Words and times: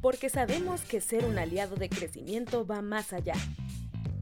porque 0.00 0.30
sabemos 0.30 0.82
que 0.82 1.00
ser 1.00 1.24
un 1.24 1.38
aliado 1.38 1.76
de 1.76 1.88
crecimiento 1.88 2.66
va 2.66 2.80
más 2.80 3.12
allá. 3.12 3.34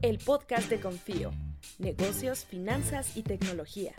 El 0.01 0.17
podcast 0.19 0.69
de 0.69 0.79
Confío, 0.79 1.31
negocios, 1.77 2.45
finanzas 2.45 3.15
y 3.15 3.23
tecnología. 3.23 3.93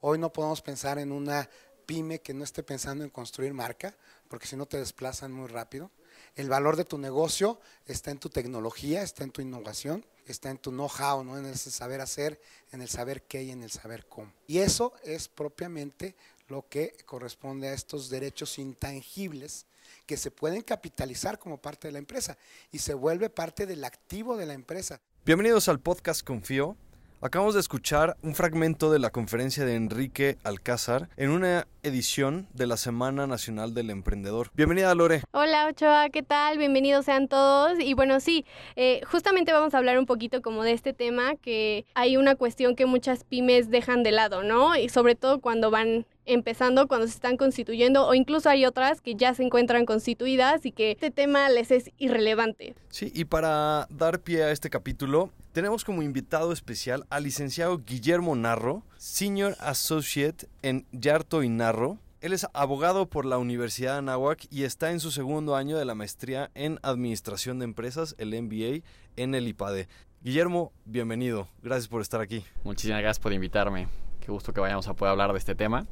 Hoy 0.00 0.18
no 0.18 0.32
podemos 0.32 0.62
pensar 0.62 0.98
en 0.98 1.10
una 1.10 1.48
pyme 1.84 2.20
que 2.20 2.34
no 2.34 2.44
esté 2.44 2.62
pensando 2.62 3.02
en 3.02 3.10
construir 3.10 3.54
marca, 3.54 3.96
porque 4.28 4.46
si 4.46 4.56
no 4.56 4.66
te 4.66 4.78
desplazan 4.78 5.32
muy 5.32 5.48
rápido. 5.48 5.90
El 6.34 6.48
valor 6.48 6.76
de 6.76 6.84
tu 6.84 6.98
negocio 6.98 7.60
está 7.86 8.10
en 8.10 8.18
tu 8.18 8.28
tecnología, 8.28 9.02
está 9.02 9.24
en 9.24 9.30
tu 9.30 9.42
innovación, 9.42 10.04
está 10.26 10.50
en 10.50 10.58
tu 10.58 10.70
know-how, 10.70 11.24
¿no? 11.24 11.38
en 11.38 11.46
ese 11.46 11.70
saber 11.70 12.00
hacer, 12.00 12.40
en 12.72 12.82
el 12.82 12.88
saber 12.88 13.22
qué 13.22 13.42
y 13.42 13.50
en 13.50 13.62
el 13.62 13.70
saber 13.70 14.06
cómo. 14.06 14.32
Y 14.46 14.58
eso 14.58 14.94
es 15.04 15.28
propiamente 15.28 16.16
lo 16.48 16.68
que 16.68 16.92
corresponde 17.06 17.68
a 17.68 17.72
estos 17.72 18.08
derechos 18.08 18.58
intangibles 18.58 19.66
que 20.06 20.16
se 20.16 20.30
pueden 20.30 20.62
capitalizar 20.62 21.38
como 21.38 21.58
parte 21.58 21.88
de 21.88 21.92
la 21.92 21.98
empresa 21.98 22.38
y 22.70 22.78
se 22.78 22.94
vuelve 22.94 23.30
parte 23.30 23.66
del 23.66 23.84
activo 23.84 24.36
de 24.36 24.46
la 24.46 24.54
empresa. 24.54 25.00
Bienvenidos 25.24 25.68
al 25.68 25.80
podcast 25.80 26.24
Confío. 26.24 26.76
Acabamos 27.22 27.54
de 27.54 27.60
escuchar 27.60 28.16
un 28.22 28.34
fragmento 28.34 28.92
de 28.92 28.98
la 28.98 29.10
conferencia 29.10 29.64
de 29.64 29.74
Enrique 29.74 30.36
Alcázar 30.44 31.08
en 31.16 31.30
una 31.30 31.66
edición 31.82 32.46
de 32.52 32.66
la 32.66 32.76
Semana 32.76 33.26
Nacional 33.26 33.72
del 33.74 33.90
Emprendedor. 33.90 34.50
Bienvenida, 34.54 34.94
Lore. 34.94 35.22
Hola, 35.32 35.66
Ochoa, 35.66 36.10
¿qué 36.10 36.22
tal? 36.22 36.58
Bienvenidos 36.58 37.06
sean 37.06 37.26
todos. 37.26 37.80
Y 37.80 37.94
bueno, 37.94 38.20
sí, 38.20 38.44
eh, 38.76 39.00
justamente 39.10 39.52
vamos 39.52 39.74
a 39.74 39.78
hablar 39.78 39.98
un 39.98 40.06
poquito 40.06 40.42
como 40.42 40.62
de 40.62 40.72
este 40.72 40.92
tema, 40.92 41.36
que 41.36 41.86
hay 41.94 42.18
una 42.18 42.36
cuestión 42.36 42.76
que 42.76 42.86
muchas 42.86 43.24
pymes 43.24 43.70
dejan 43.70 44.02
de 44.02 44.12
lado, 44.12 44.44
¿no? 44.44 44.76
Y 44.76 44.90
sobre 44.90 45.14
todo 45.14 45.40
cuando 45.40 45.70
van 45.70 46.06
empezando 46.26 46.86
cuando 46.88 47.06
se 47.06 47.14
están 47.14 47.36
constituyendo 47.36 48.06
o 48.06 48.14
incluso 48.14 48.48
hay 48.48 48.66
otras 48.66 49.00
que 49.00 49.14
ya 49.14 49.34
se 49.34 49.42
encuentran 49.42 49.86
constituidas 49.86 50.66
y 50.66 50.72
que 50.72 50.90
este 50.90 51.10
tema 51.10 51.48
les 51.48 51.70
es 51.70 51.90
irrelevante. 51.98 52.74
Sí, 52.90 53.10
y 53.14 53.24
para 53.24 53.86
dar 53.90 54.20
pie 54.20 54.44
a 54.44 54.50
este 54.50 54.70
capítulo, 54.70 55.30
tenemos 55.52 55.84
como 55.84 56.02
invitado 56.02 56.52
especial 56.52 57.06
al 57.08 57.24
licenciado 57.24 57.78
Guillermo 57.78 58.36
Narro, 58.36 58.82
Senior 58.98 59.56
Associate 59.58 60.46
en 60.62 60.84
Yarto 60.92 61.42
y 61.42 61.48
Narro. 61.48 61.98
Él 62.20 62.32
es 62.32 62.46
abogado 62.52 63.06
por 63.06 63.24
la 63.24 63.38
Universidad 63.38 63.92
de 63.92 63.98
Anáhuac 63.98 64.46
y 64.50 64.64
está 64.64 64.90
en 64.90 65.00
su 65.00 65.10
segundo 65.10 65.54
año 65.54 65.78
de 65.78 65.84
la 65.84 65.94
maestría 65.94 66.50
en 66.54 66.78
Administración 66.82 67.58
de 67.58 67.64
Empresas, 67.64 68.16
el 68.18 68.30
MBA, 68.30 68.84
en 69.16 69.34
el 69.34 69.48
IPADE. 69.48 69.88
Guillermo, 70.22 70.72
bienvenido. 70.84 71.48
Gracias 71.62 71.88
por 71.88 72.02
estar 72.02 72.20
aquí. 72.20 72.44
Muchísimas 72.64 73.00
gracias 73.00 73.20
por 73.20 73.32
invitarme. 73.32 73.86
Qué 74.26 74.32
gusto 74.32 74.52
que 74.52 74.58
vayamos 74.58 74.88
a 74.88 74.94
poder 74.94 75.12
hablar 75.12 75.30
de 75.30 75.38
este 75.38 75.54
tema. 75.54 75.86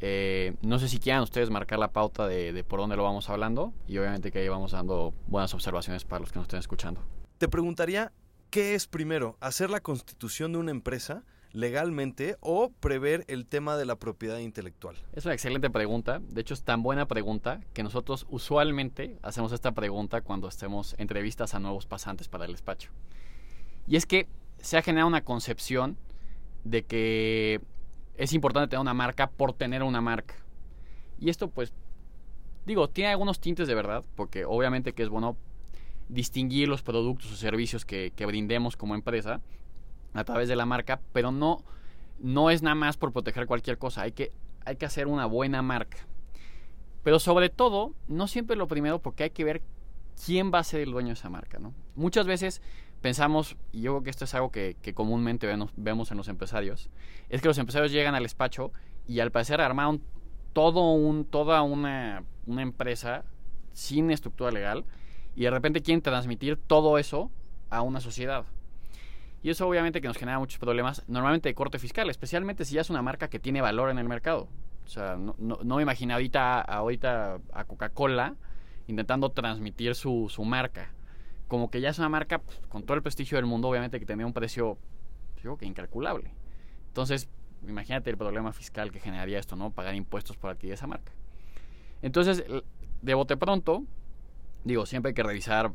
Eh, 0.00 0.56
no 0.60 0.78
sé 0.78 0.90
si 0.90 0.98
quieran 0.98 1.22
ustedes 1.22 1.48
marcar 1.48 1.78
la 1.78 1.90
pauta 1.90 2.28
de, 2.28 2.62
por 2.64 2.78
dónde 2.78 2.96
lo 2.96 3.02
vamos 3.02 3.30
hablando 3.30 3.72
y 3.88 3.96
obviamente 3.96 4.30
que 4.30 4.40
ahí 4.40 4.48
vamos 4.48 4.72
dando 4.72 5.14
buenas 5.26 5.54
observaciones 5.54 6.04
para 6.04 6.20
los 6.20 6.30
que 6.30 6.38
nos 6.38 6.44
estén 6.44 6.58
escuchando. 6.58 7.00
Te 7.38 7.48
preguntaría, 7.48 8.12
¿qué 8.50 8.74
es 8.74 8.86
primero? 8.86 9.38
¿Hacer 9.40 9.70
la 9.70 9.80
constitución 9.80 10.52
de 10.52 10.58
una 10.58 10.70
empresa 10.70 11.24
legalmente 11.52 12.36
o 12.40 12.70
prever 12.78 13.24
el 13.26 13.46
tema 13.46 13.78
de 13.78 13.86
la 13.86 13.96
propiedad 13.96 14.36
intelectual? 14.36 14.96
Es 15.14 15.24
una 15.24 15.32
excelente 15.32 15.70
pregunta. 15.70 16.20
De 16.28 16.42
hecho, 16.42 16.52
es 16.52 16.64
tan 16.64 16.82
buena 16.82 17.08
pregunta 17.08 17.62
que 17.72 17.82
nosotros 17.82 18.26
usualmente 18.28 19.18
hacemos 19.22 19.50
esta 19.50 19.72
pregunta 19.72 20.20
cuando 20.20 20.46
hacemos 20.46 20.94
entrevistas 20.98 21.54
a 21.54 21.58
nuevos 21.58 21.86
pasantes 21.86 22.28
para 22.28 22.44
el 22.44 22.52
despacho. 22.52 22.90
Y 23.86 23.96
es 23.96 24.04
que 24.04 24.28
se 24.58 24.76
ha 24.76 24.82
generado 24.82 25.08
una 25.08 25.24
concepción 25.24 25.96
de 26.64 26.84
que 26.84 27.60
es 28.16 28.32
importante 28.32 28.70
tener 28.70 28.80
una 28.80 28.94
marca 28.94 29.30
por 29.30 29.52
tener 29.52 29.82
una 29.82 30.00
marca. 30.00 30.34
Y 31.18 31.30
esto 31.30 31.48
pues, 31.48 31.72
digo, 32.66 32.88
tiene 32.88 33.10
algunos 33.10 33.40
tintes 33.40 33.68
de 33.68 33.74
verdad, 33.74 34.04
porque 34.16 34.44
obviamente 34.44 34.92
que 34.92 35.02
es 35.02 35.08
bueno 35.08 35.36
distinguir 36.08 36.68
los 36.68 36.82
productos 36.82 37.32
o 37.32 37.36
servicios 37.36 37.84
que, 37.84 38.12
brindemos 38.26 38.76
como 38.76 38.94
empresa 38.94 39.40
a 40.14 40.24
través 40.24 40.48
de 40.48 40.56
la 40.56 40.66
marca, 40.66 41.00
pero 41.12 41.30
no, 41.30 41.64
no 42.18 42.50
es 42.50 42.62
nada 42.62 42.74
más 42.74 42.96
por 42.96 43.12
proteger 43.12 43.46
cualquier 43.46 43.78
cosa, 43.78 44.02
hay 44.02 44.12
que, 44.12 44.30
hay 44.64 44.76
que 44.76 44.86
hacer 44.86 45.06
una 45.06 45.26
buena 45.26 45.62
marca. 45.62 45.98
Pero 47.02 47.18
sobre 47.18 47.48
todo, 47.48 47.94
no 48.06 48.28
siempre 48.28 48.56
lo 48.56 48.68
primero, 48.68 49.00
porque 49.00 49.24
hay 49.24 49.30
que 49.30 49.44
ver 49.44 49.62
quién 50.24 50.52
va 50.52 50.58
a 50.58 50.64
ser 50.64 50.80
el 50.80 50.92
dueño 50.92 51.08
de 51.08 51.14
esa 51.14 51.30
marca, 51.30 51.58
¿no? 51.58 51.74
Muchas 51.96 52.26
veces 52.26 52.62
pensamos, 53.02 53.56
y 53.72 53.82
yo 53.82 53.92
creo 53.92 54.02
que 54.04 54.10
esto 54.10 54.24
es 54.24 54.34
algo 54.34 54.50
que, 54.50 54.76
comúnmente 54.94 55.46
vemos, 55.76 56.10
en 56.10 56.16
los 56.16 56.28
empresarios, 56.28 56.88
es 57.28 57.42
que 57.42 57.48
los 57.48 57.58
empresarios 57.58 57.92
llegan 57.92 58.14
al 58.14 58.22
despacho 58.22 58.72
y 59.06 59.20
al 59.20 59.30
parecer 59.30 59.60
armaron 59.60 60.00
todo 60.52 60.92
un, 60.92 61.24
toda 61.24 61.62
una, 61.62 62.24
una 62.46 62.62
empresa 62.62 63.24
sin 63.72 64.10
estructura 64.10 64.50
legal 64.50 64.84
y 65.34 65.42
de 65.42 65.50
repente 65.50 65.82
quieren 65.82 66.02
transmitir 66.02 66.56
todo 66.56 66.98
eso 66.98 67.30
a 67.70 67.82
una 67.82 68.00
sociedad. 68.00 68.44
Y 69.42 69.50
eso 69.50 69.66
obviamente 69.66 70.00
que 70.00 70.06
nos 70.06 70.16
genera 70.16 70.38
muchos 70.38 70.60
problemas, 70.60 71.02
normalmente 71.08 71.48
de 71.48 71.54
corte 71.54 71.80
fiscal, 71.80 72.08
especialmente 72.08 72.64
si 72.64 72.76
ya 72.76 72.82
es 72.82 72.90
una 72.90 73.02
marca 73.02 73.28
que 73.28 73.40
tiene 73.40 73.60
valor 73.60 73.90
en 73.90 73.98
el 73.98 74.08
mercado. 74.08 74.46
O 74.86 74.88
sea, 74.88 75.16
no, 75.16 75.34
no, 75.38 75.76
me 75.76 75.82
imagino 75.82 76.14
ahorita, 76.14 76.60
ahorita 76.60 77.38
a 77.52 77.64
Coca-Cola 77.64 78.36
intentando 78.86 79.30
transmitir 79.30 79.94
su, 79.94 80.28
su 80.28 80.44
marca 80.44 80.92
como 81.52 81.70
que 81.70 81.82
ya 81.82 81.90
es 81.90 81.98
una 81.98 82.08
marca 82.08 82.38
pues, 82.38 82.58
con 82.70 82.82
todo 82.82 82.96
el 82.96 83.02
prestigio 83.02 83.36
del 83.36 83.44
mundo, 83.44 83.68
obviamente 83.68 84.00
que 84.00 84.06
tenía 84.06 84.24
un 84.24 84.32
precio, 84.32 84.78
digo 85.42 85.58
que 85.58 85.66
incalculable. 85.66 86.32
Entonces, 86.86 87.28
imagínate 87.68 88.08
el 88.08 88.16
problema 88.16 88.54
fiscal 88.54 88.90
que 88.90 89.00
generaría 89.00 89.38
esto, 89.38 89.54
¿no? 89.54 89.70
Pagar 89.70 89.94
impuestos 89.94 90.38
por 90.38 90.48
adquirir 90.48 90.72
esa 90.72 90.86
marca. 90.86 91.12
Entonces, 92.00 92.42
de 93.02 93.14
bote 93.14 93.36
pronto, 93.36 93.84
digo, 94.64 94.86
siempre 94.86 95.10
hay 95.10 95.14
que 95.14 95.22
revisar 95.22 95.70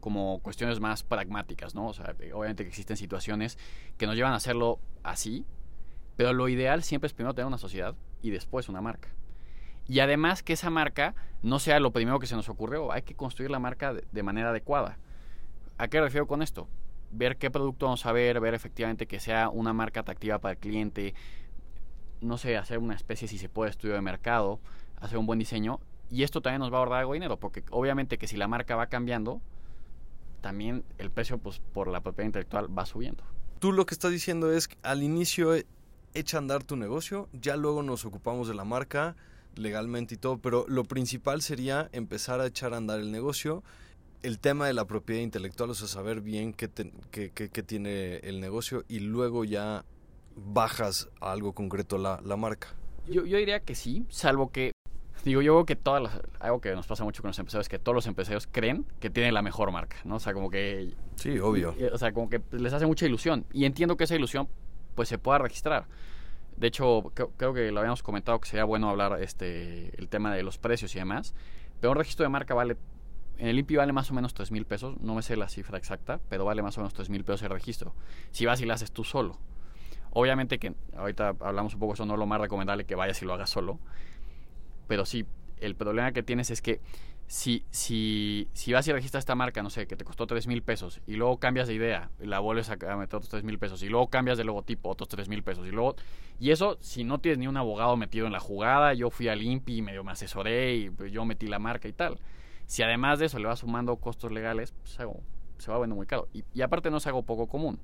como 0.00 0.38
cuestiones 0.38 0.80
más 0.80 1.02
pragmáticas, 1.02 1.74
¿no? 1.74 1.88
O 1.88 1.92
sea, 1.92 2.14
obviamente 2.32 2.62
que 2.62 2.70
existen 2.70 2.96
situaciones 2.96 3.58
que 3.98 4.06
nos 4.06 4.16
llevan 4.16 4.32
a 4.32 4.36
hacerlo 4.36 4.80
así, 5.02 5.44
pero 6.16 6.32
lo 6.32 6.48
ideal 6.48 6.82
siempre 6.82 7.06
es 7.06 7.12
primero 7.12 7.34
tener 7.34 7.48
una 7.48 7.58
sociedad 7.58 7.94
y 8.22 8.30
después 8.30 8.70
una 8.70 8.80
marca. 8.80 9.10
Y 9.86 10.00
además 10.00 10.42
que 10.42 10.54
esa 10.54 10.70
marca 10.70 11.14
no 11.42 11.58
sea 11.58 11.80
lo 11.80 11.92
primero 11.92 12.18
que 12.18 12.26
se 12.26 12.34
nos 12.34 12.48
ocurrió, 12.48 12.92
hay 12.92 13.02
que 13.02 13.14
construir 13.14 13.50
la 13.50 13.58
marca 13.58 13.92
de 13.92 14.22
manera 14.22 14.48
adecuada. 14.48 14.96
¿A 15.78 15.86
qué 15.86 16.00
refiero 16.00 16.26
con 16.26 16.42
esto? 16.42 16.68
Ver 17.12 17.38
qué 17.38 17.52
producto 17.52 17.86
vamos 17.86 18.04
a 18.04 18.10
ver, 18.10 18.40
ver 18.40 18.52
efectivamente 18.52 19.06
que 19.06 19.20
sea 19.20 19.48
una 19.48 19.72
marca 19.72 20.00
atractiva 20.00 20.40
para 20.40 20.52
el 20.52 20.58
cliente, 20.58 21.14
no 22.20 22.36
sé, 22.36 22.56
hacer 22.56 22.78
una 22.78 22.96
especie, 22.96 23.28
si 23.28 23.38
se 23.38 23.48
puede, 23.48 23.70
estudio 23.70 23.94
de 23.94 24.00
mercado, 24.00 24.58
hacer 25.00 25.18
un 25.18 25.26
buen 25.26 25.38
diseño. 25.38 25.78
Y 26.10 26.24
esto 26.24 26.40
también 26.42 26.60
nos 26.60 26.72
va 26.72 26.78
a 26.78 26.80
ahorrar 26.80 27.00
algo 27.00 27.12
de 27.12 27.18
dinero, 27.18 27.36
porque 27.38 27.62
obviamente 27.70 28.18
que 28.18 28.26
si 28.26 28.36
la 28.36 28.48
marca 28.48 28.74
va 28.74 28.88
cambiando, 28.88 29.40
también 30.40 30.84
el 30.98 31.12
precio 31.12 31.38
pues, 31.38 31.60
por 31.72 31.86
la 31.86 32.00
propiedad 32.00 32.26
intelectual 32.26 32.76
va 32.76 32.84
subiendo. 32.84 33.22
Tú 33.60 33.72
lo 33.72 33.86
que 33.86 33.94
estás 33.94 34.10
diciendo 34.10 34.50
es 34.52 34.66
que 34.66 34.76
al 34.82 35.04
inicio 35.04 35.54
echa 36.12 36.38
a 36.38 36.40
andar 36.40 36.64
tu 36.64 36.74
negocio, 36.74 37.28
ya 37.32 37.56
luego 37.56 37.84
nos 37.84 38.04
ocupamos 38.04 38.48
de 38.48 38.54
la 38.54 38.64
marca 38.64 39.14
legalmente 39.54 40.16
y 40.16 40.18
todo, 40.18 40.38
pero 40.38 40.64
lo 40.66 40.84
principal 40.84 41.40
sería 41.40 41.88
empezar 41.92 42.40
a 42.40 42.46
echar 42.46 42.74
a 42.74 42.78
andar 42.78 42.98
el 42.98 43.12
negocio 43.12 43.62
el 44.22 44.38
tema 44.38 44.66
de 44.66 44.72
la 44.72 44.86
propiedad 44.86 45.22
intelectual, 45.22 45.70
o 45.70 45.74
sea, 45.74 45.88
saber 45.88 46.20
bien 46.20 46.52
qué, 46.52 46.70
qué, 47.10 47.62
tiene 47.62 48.16
el 48.16 48.40
negocio 48.40 48.84
y 48.88 49.00
luego 49.00 49.44
ya 49.44 49.84
bajas 50.36 51.08
a 51.20 51.32
algo 51.32 51.52
concreto 51.52 51.98
la, 51.98 52.20
la 52.24 52.36
marca. 52.36 52.68
Yo, 53.06 53.24
yo, 53.24 53.38
diría 53.38 53.60
que 53.60 53.74
sí, 53.74 54.04
salvo 54.08 54.50
que, 54.50 54.72
digo, 55.24 55.40
yo 55.40 55.54
creo 55.54 55.66
que 55.66 55.76
todas 55.76 56.02
las, 56.02 56.20
algo 56.40 56.60
que 56.60 56.74
nos 56.74 56.86
pasa 56.86 57.04
mucho 57.04 57.22
con 57.22 57.30
los 57.30 57.38
empresarios 57.38 57.66
es 57.66 57.68
que 57.68 57.78
todos 57.78 57.94
los 57.94 58.06
empresarios 58.06 58.46
creen 58.50 58.84
que 59.00 59.10
tienen 59.10 59.34
la 59.34 59.42
mejor 59.42 59.72
marca, 59.72 59.96
¿no? 60.04 60.16
O 60.16 60.20
sea, 60.20 60.34
como 60.34 60.50
que... 60.50 60.94
Sí, 61.16 61.38
obvio. 61.38 61.74
O 61.92 61.98
sea, 61.98 62.12
como 62.12 62.28
que 62.28 62.42
les 62.52 62.72
hace 62.72 62.86
mucha 62.86 63.06
ilusión. 63.06 63.44
Y 63.52 63.64
entiendo 63.64 63.96
que 63.96 64.04
esa 64.04 64.14
ilusión, 64.14 64.48
pues, 64.94 65.08
se 65.08 65.18
pueda 65.18 65.38
registrar. 65.38 65.86
De 66.56 66.66
hecho, 66.66 67.12
creo, 67.14 67.30
creo 67.36 67.54
que 67.54 67.70
lo 67.70 67.80
habíamos 67.80 68.02
comentado 68.02 68.40
que 68.40 68.48
sería 68.48 68.64
bueno 68.64 68.90
hablar 68.90 69.22
este 69.22 69.96
el 69.96 70.08
tema 70.08 70.34
de 70.34 70.42
los 70.42 70.58
precios 70.58 70.94
y 70.96 70.98
demás. 70.98 71.34
Pero 71.80 71.92
un 71.92 71.96
registro 71.96 72.24
de 72.24 72.30
marca 72.30 72.52
vale 72.52 72.76
en 73.38 73.46
el 73.46 73.58
INPI 73.58 73.76
vale 73.76 73.92
más 73.92 74.10
o 74.10 74.14
menos 74.14 74.34
3 74.34 74.50
mil 74.50 74.66
pesos, 74.66 75.00
no 75.00 75.14
me 75.14 75.22
sé 75.22 75.36
la 75.36 75.48
cifra 75.48 75.78
exacta, 75.78 76.20
pero 76.28 76.44
vale 76.44 76.62
más 76.62 76.76
o 76.76 76.80
menos 76.80 76.92
3 76.94 77.08
mil 77.08 77.24
pesos 77.24 77.42
el 77.42 77.50
registro. 77.50 77.94
Si 78.30 78.44
vas 78.46 78.60
y 78.60 78.66
lo 78.66 78.74
haces 78.74 78.92
tú 78.92 79.04
solo. 79.04 79.38
Obviamente 80.10 80.58
que 80.58 80.74
ahorita 80.96 81.36
hablamos 81.40 81.74
un 81.74 81.80
poco 81.80 81.94
eso, 81.94 82.04
no 82.04 82.14
es 82.14 82.18
lo 82.18 82.26
más 82.26 82.40
recomendable 82.40 82.84
que 82.84 82.94
vayas 82.94 83.22
y 83.22 83.24
lo 83.24 83.34
hagas 83.34 83.50
solo. 83.50 83.78
Pero 84.88 85.04
sí, 85.04 85.24
el 85.60 85.76
problema 85.76 86.12
que 86.12 86.22
tienes 86.22 86.50
es 86.50 86.62
que 86.62 86.80
si, 87.28 87.66
si, 87.70 88.48
si 88.54 88.72
vas 88.72 88.88
y 88.88 88.92
registras 88.92 89.20
esta 89.22 89.34
marca, 89.34 89.62
no 89.62 89.68
sé, 89.68 89.86
que 89.86 89.96
te 89.96 90.04
costó 90.04 90.26
3 90.26 90.46
mil 90.46 90.62
pesos, 90.62 91.00
y 91.06 91.14
luego 91.14 91.38
cambias 91.38 91.68
de 91.68 91.74
idea, 91.74 92.10
y 92.20 92.26
la 92.26 92.40
vuelves 92.40 92.70
a 92.70 92.76
meter 92.96 93.16
otros 93.16 93.28
3 93.28 93.44
mil 93.44 93.58
pesos, 93.58 93.82
y 93.82 93.88
luego 93.88 94.08
cambias 94.08 94.38
de 94.38 94.44
logotipo, 94.44 94.88
otros 94.88 95.08
3 95.08 95.28
mil 95.28 95.42
pesos, 95.42 95.66
y 95.66 95.70
luego... 95.70 95.94
Y 96.40 96.52
eso, 96.52 96.78
si 96.80 97.04
no 97.04 97.18
tienes 97.18 97.38
ni 97.38 97.46
un 97.46 97.56
abogado 97.56 97.96
metido 97.96 98.26
en 98.26 98.32
la 98.32 98.40
jugada, 98.40 98.94
yo 98.94 99.10
fui 99.10 99.28
al 99.28 99.42
INPI 99.42 99.76
y 99.76 99.82
medio 99.82 100.04
me 100.04 100.12
asesoré, 100.12 100.74
y 100.76 100.90
yo 101.10 101.24
metí 101.26 101.46
la 101.48 101.58
marca 101.58 101.86
y 101.86 101.92
tal. 101.92 102.18
Si 102.68 102.82
además 102.82 103.18
de 103.18 103.26
eso 103.26 103.38
le 103.38 103.46
va 103.46 103.56
sumando 103.56 103.96
costos 103.96 104.30
legales, 104.30 104.72
pues 104.72 104.90
se 104.92 105.70
va 105.70 105.78
viendo 105.78 105.96
muy 105.96 106.06
caro. 106.06 106.28
Y, 106.34 106.60
aparte 106.60 106.90
no 106.90 106.98
es 106.98 107.06
algo 107.06 107.22
poco 107.22 107.48
común. 107.48 107.80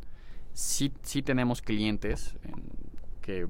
Sí, 0.52 0.92
sí 1.02 1.22
tenemos 1.22 1.62
clientes 1.62 2.36
que, 3.22 3.48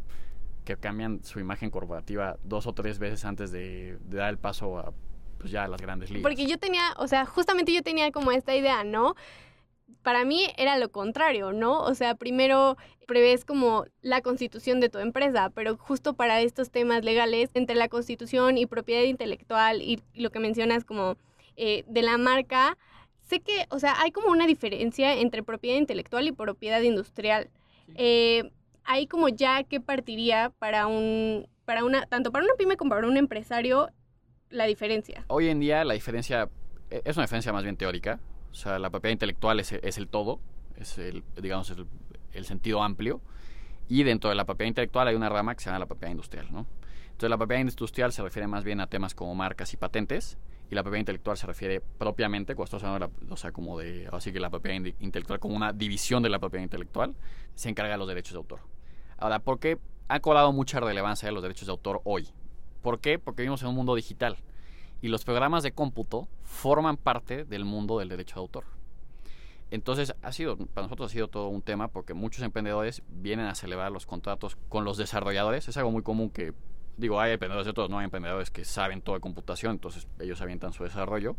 que, 0.65 0.77
cambian 0.77 1.25
su 1.25 1.41
imagen 1.41 1.71
corporativa 1.71 2.39
dos 2.45 2.69
o 2.69 2.73
tres 2.73 3.01
veces 3.01 3.25
antes 3.25 3.51
de, 3.51 3.99
dar 4.05 4.31
el 4.31 4.39
paso 4.39 4.79
a, 4.79 4.93
pues 5.39 5.51
ya 5.51 5.67
las 5.67 5.81
grandes 5.83 6.11
ligas. 6.11 6.23
Porque 6.23 6.47
yo 6.47 6.57
tenía, 6.57 6.95
o 6.99 7.09
sea, 7.09 7.27
justamente 7.27 7.75
yo 7.75 7.83
tenía 7.83 8.13
como 8.13 8.31
esta 8.31 8.55
idea, 8.55 8.85
¿no? 8.85 9.17
Para 10.03 10.25
mí 10.25 10.47
era 10.57 10.79
lo 10.79 10.91
contrario, 10.91 11.53
¿no? 11.53 11.81
O 11.83 11.95
sea, 11.95 12.15
primero 12.15 12.77
prevés 13.07 13.45
como 13.45 13.85
la 14.03 14.21
constitución 14.23 14.81
de 14.81 14.89
tu 14.89 14.99
empresa, 14.99 15.51
pero 15.55 15.77
justo 15.77 16.15
para 16.15 16.41
estos 16.41 16.71
temas 16.71 17.05
legales, 17.05 17.51
entre 17.55 17.77
la 17.77 17.89
constitución 17.89 18.59
y 18.59 18.67
propiedad 18.67 19.03
intelectual 19.03 19.83
y 19.83 20.03
lo 20.15 20.31
que 20.31 20.41
mencionas 20.41 20.85
como 20.85 21.17
eh, 21.57 21.85
de 21.87 22.03
la 22.03 22.19
marca, 22.19 22.77
sé 23.23 23.41
que, 23.41 23.67
o 23.71 23.79
sea, 23.79 24.01
hay 24.01 24.11
como 24.11 24.29
una 24.29 24.47
diferencia 24.47 25.15
entre 25.15 25.43
propiedad 25.43 25.79
intelectual 25.79 26.27
y 26.27 26.33
propiedad 26.33 26.81
industrial. 26.81 27.51
Eh, 27.95 28.51
hay 28.85 29.07
como 29.07 29.29
ya 29.29 29.65
que 29.65 29.81
partiría 29.81 30.51
para 30.59 30.87
un, 30.87 31.47
para 31.65 31.85
una, 31.85 32.07
tanto 32.07 32.33
para 32.33 32.45
una 32.45 32.55
pyme 32.55 32.77
como 32.77 32.91
para 32.91 33.07
un 33.07 33.17
empresario, 33.17 33.91
la 34.51 34.67
diferencia. 34.67 35.25
Hoy 35.29 35.49
en 35.49 35.61
día 35.61 35.85
la 35.85 35.95
diferencia 35.95 36.49
eh, 36.91 37.03
es 37.05 37.17
una 37.17 37.25
diferencia 37.25 37.53
más 37.53 37.63
bien 37.63 37.77
teórica. 37.77 38.21
O 38.55 38.57
sea, 38.57 38.79
la 38.79 38.89
propiedad 38.89 39.11
intelectual 39.13 39.59
es, 39.59 39.73
el 39.73 40.07
todo, 40.07 40.39
es 40.77 40.97
el, 40.99 41.25
digamos, 41.43 41.75
el, 42.33 42.45
sentido 42.47 42.85
amplio. 42.85 43.21
Y 43.89 44.05
dentro 44.05 44.31
de 44.31 44.37
la 44.37 44.45
propiedad 44.45 44.69
intelectual 44.69 45.09
hay 45.09 45.17
una 45.17 45.29
rama 45.29 45.57
que 45.57 45.65
se 45.65 45.67
llama 45.67 45.81
la 45.81 45.87
propiedad 45.87 46.13
industrial, 46.13 46.47
¿no? 46.53 46.65
Entonces 47.07 47.31
la 47.31 47.37
propiedad 47.37 47.61
industrial 47.63 48.13
se 48.13 48.23
refiere 48.23 48.47
más 48.47 48.63
bien 48.63 48.81
a 48.81 48.87
temas 48.87 49.13
como 49.17 49.35
marcas 49.35 49.73
y 49.73 49.77
patentes 49.77 50.39
y 50.71 50.75
la 50.77 50.85
propiedad 50.85 51.01
intelectual 51.01 51.37
se 51.37 51.49
refiere 51.49 51.81
propiamente, 51.81 52.55
cuando 52.55 52.77
estamos 52.77 52.85
hablando 52.85 53.09
de 53.09 53.27
la, 53.27 53.35
o 53.35 53.37
sea, 53.37 53.51
como 53.51 53.77
de, 53.77 54.09
así 54.13 54.33
que 54.33 54.39
la 54.39 54.51
propiedad 54.51 54.81
intelectual 55.01 55.41
como 55.41 55.57
una 55.57 55.73
división 55.73 56.23
de 56.23 56.29
la 56.29 56.39
propiedad 56.39 56.63
intelectual, 56.63 57.17
se 57.57 57.69
encarga 57.69 57.93
de 57.93 57.99
los 57.99 58.07
derechos 58.07 58.35
de 58.35 58.39
autor. 58.39 58.61
Ahora, 59.19 59.41
¿por 59.41 59.59
qué 59.59 59.79
ha 60.07 60.21
cobrado 60.21 60.53
mucha 60.53 60.79
relevancia 60.79 61.31
los 61.33 61.43
derechos 61.43 61.67
de 61.67 61.73
autor 61.73 62.03
hoy? 62.05 62.29
¿Por 62.83 63.01
qué? 63.01 63.19
Porque 63.19 63.43
vivimos 63.43 63.63
en 63.63 63.69
un 63.69 63.75
mundo 63.75 63.97
digital 63.97 64.39
y 65.05 65.09
los 65.09 65.23
programas 65.23 65.63
de 65.63 65.73
cómputo 65.73 66.29
forman 66.45 66.97
parte 66.97 67.45
del 67.45 67.67
mundo 67.67 67.99
del 67.99 68.09
derecho 68.09 68.37
de 68.37 68.41
autor. 68.41 68.65
Entonces, 69.71 70.15
ha 70.23 70.33
sido, 70.33 70.57
para 70.57 70.87
nosotros 70.87 71.11
ha 71.11 71.13
sido 71.13 71.29
todo 71.29 71.49
un 71.49 71.61
tema 71.61 71.89
porque 71.89 72.15
muchos 72.15 72.43
emprendedores 72.43 73.03
vienen 73.09 73.45
a 73.45 73.55
celebrar 73.55 73.93
los 73.93 74.07
contratos 74.07 74.57
con 74.71 74.87
los 74.87 74.97
desarrolladores. 74.97 75.69
Es 75.69 75.77
algo 75.77 75.91
muy 75.91 76.03
común 76.03 76.31
que 76.31 76.55
digo, 76.97 77.21
hay 77.21 77.33
emprendedores 77.33 77.67
de 77.67 77.75
todos, 77.75 77.91
no 77.91 77.99
hay 77.99 78.07
emprendedores 78.07 78.51
que 78.51 78.65
saben 78.65 79.03
todo 79.03 79.15
de 79.15 79.21
computación, 79.21 79.73
entonces 79.73 80.09
ellos 80.21 80.41
avientan 80.41 80.73
su 80.73 80.85
desarrollo. 80.85 81.37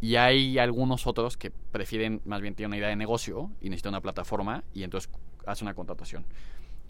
Y 0.00 0.16
hay 0.16 0.58
algunos 0.58 1.06
otros 1.06 1.36
que 1.36 1.50
prefieren, 1.50 2.22
más 2.24 2.40
bien 2.40 2.54
tienen 2.54 2.70
una 2.70 2.78
idea 2.78 2.88
de 2.88 2.96
negocio 2.96 3.50
y 3.60 3.68
necesitan 3.68 3.90
una 3.90 4.00
plataforma 4.00 4.64
y 4.72 4.84
entonces 4.84 5.10
hacen 5.44 5.68
una 5.68 5.74
contratación. 5.74 6.24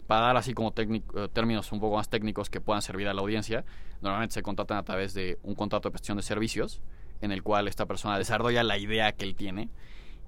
Para 0.07 0.27
dar 0.27 0.37
así 0.37 0.53
como 0.53 0.71
técnico, 0.71 1.23
eh, 1.23 1.29
términos 1.29 1.71
un 1.71 1.79
poco 1.79 1.95
más 1.95 2.09
técnicos 2.09 2.49
que 2.49 2.59
puedan 2.59 2.81
servir 2.81 3.07
a 3.07 3.13
la 3.13 3.21
audiencia, 3.21 3.63
normalmente 4.01 4.33
se 4.33 4.41
contratan 4.41 4.77
a 4.77 4.83
través 4.83 5.13
de 5.13 5.39
un 5.43 5.55
contrato 5.55 5.89
de 5.89 5.91
prestación 5.93 6.17
de 6.17 6.23
servicios 6.23 6.81
en 7.21 7.31
el 7.31 7.43
cual 7.43 7.67
esta 7.67 7.85
persona 7.85 8.17
desarrolla 8.19 8.63
la 8.63 8.77
idea 8.77 9.11
que 9.13 9.25
él 9.25 9.35
tiene 9.35 9.69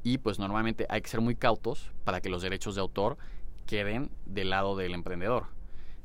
y 0.03 0.17
pues 0.19 0.39
normalmente 0.39 0.85
hay 0.89 1.01
que 1.01 1.09
ser 1.09 1.21
muy 1.21 1.35
cautos 1.35 1.91
para 2.03 2.21
que 2.21 2.29
los 2.29 2.41
derechos 2.41 2.75
de 2.75 2.81
autor 2.81 3.17
queden 3.65 4.11
del 4.25 4.49
lado 4.49 4.75
del 4.75 4.93
emprendedor 4.93 5.47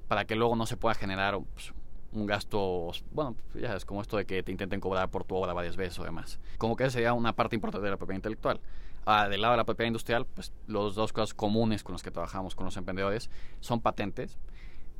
para 0.08 0.24
que 0.24 0.34
luego 0.34 0.56
no 0.56 0.66
se 0.66 0.76
pueda 0.76 0.94
generar 0.94 1.38
pues, 1.54 1.72
un 2.12 2.26
gasto, 2.26 2.90
bueno, 3.12 3.36
ya 3.54 3.74
es 3.74 3.84
como 3.84 4.00
esto 4.00 4.16
de 4.16 4.24
que 4.24 4.42
te 4.42 4.50
intenten 4.50 4.80
cobrar 4.80 5.10
por 5.10 5.24
tu 5.24 5.36
obra 5.36 5.52
varias 5.52 5.76
veces 5.76 5.98
o 5.98 6.04
demás. 6.04 6.40
Como 6.56 6.74
que 6.74 6.84
esa 6.84 6.92
sería 6.92 7.12
una 7.12 7.34
parte 7.34 7.54
importante 7.54 7.84
de 7.84 7.90
la 7.90 7.98
propiedad 7.98 8.16
intelectual. 8.16 8.60
Ah, 9.10 9.26
del 9.26 9.40
lado 9.40 9.52
de 9.52 9.56
la 9.56 9.64
propiedad 9.64 9.86
industrial, 9.86 10.26
pues 10.26 10.52
los 10.66 10.94
dos 10.94 11.14
cosas 11.14 11.32
comunes 11.32 11.82
con 11.82 11.94
las 11.94 12.02
que 12.02 12.10
trabajamos 12.10 12.54
con 12.54 12.66
los 12.66 12.76
emprendedores 12.76 13.30
son 13.60 13.80
patentes. 13.80 14.36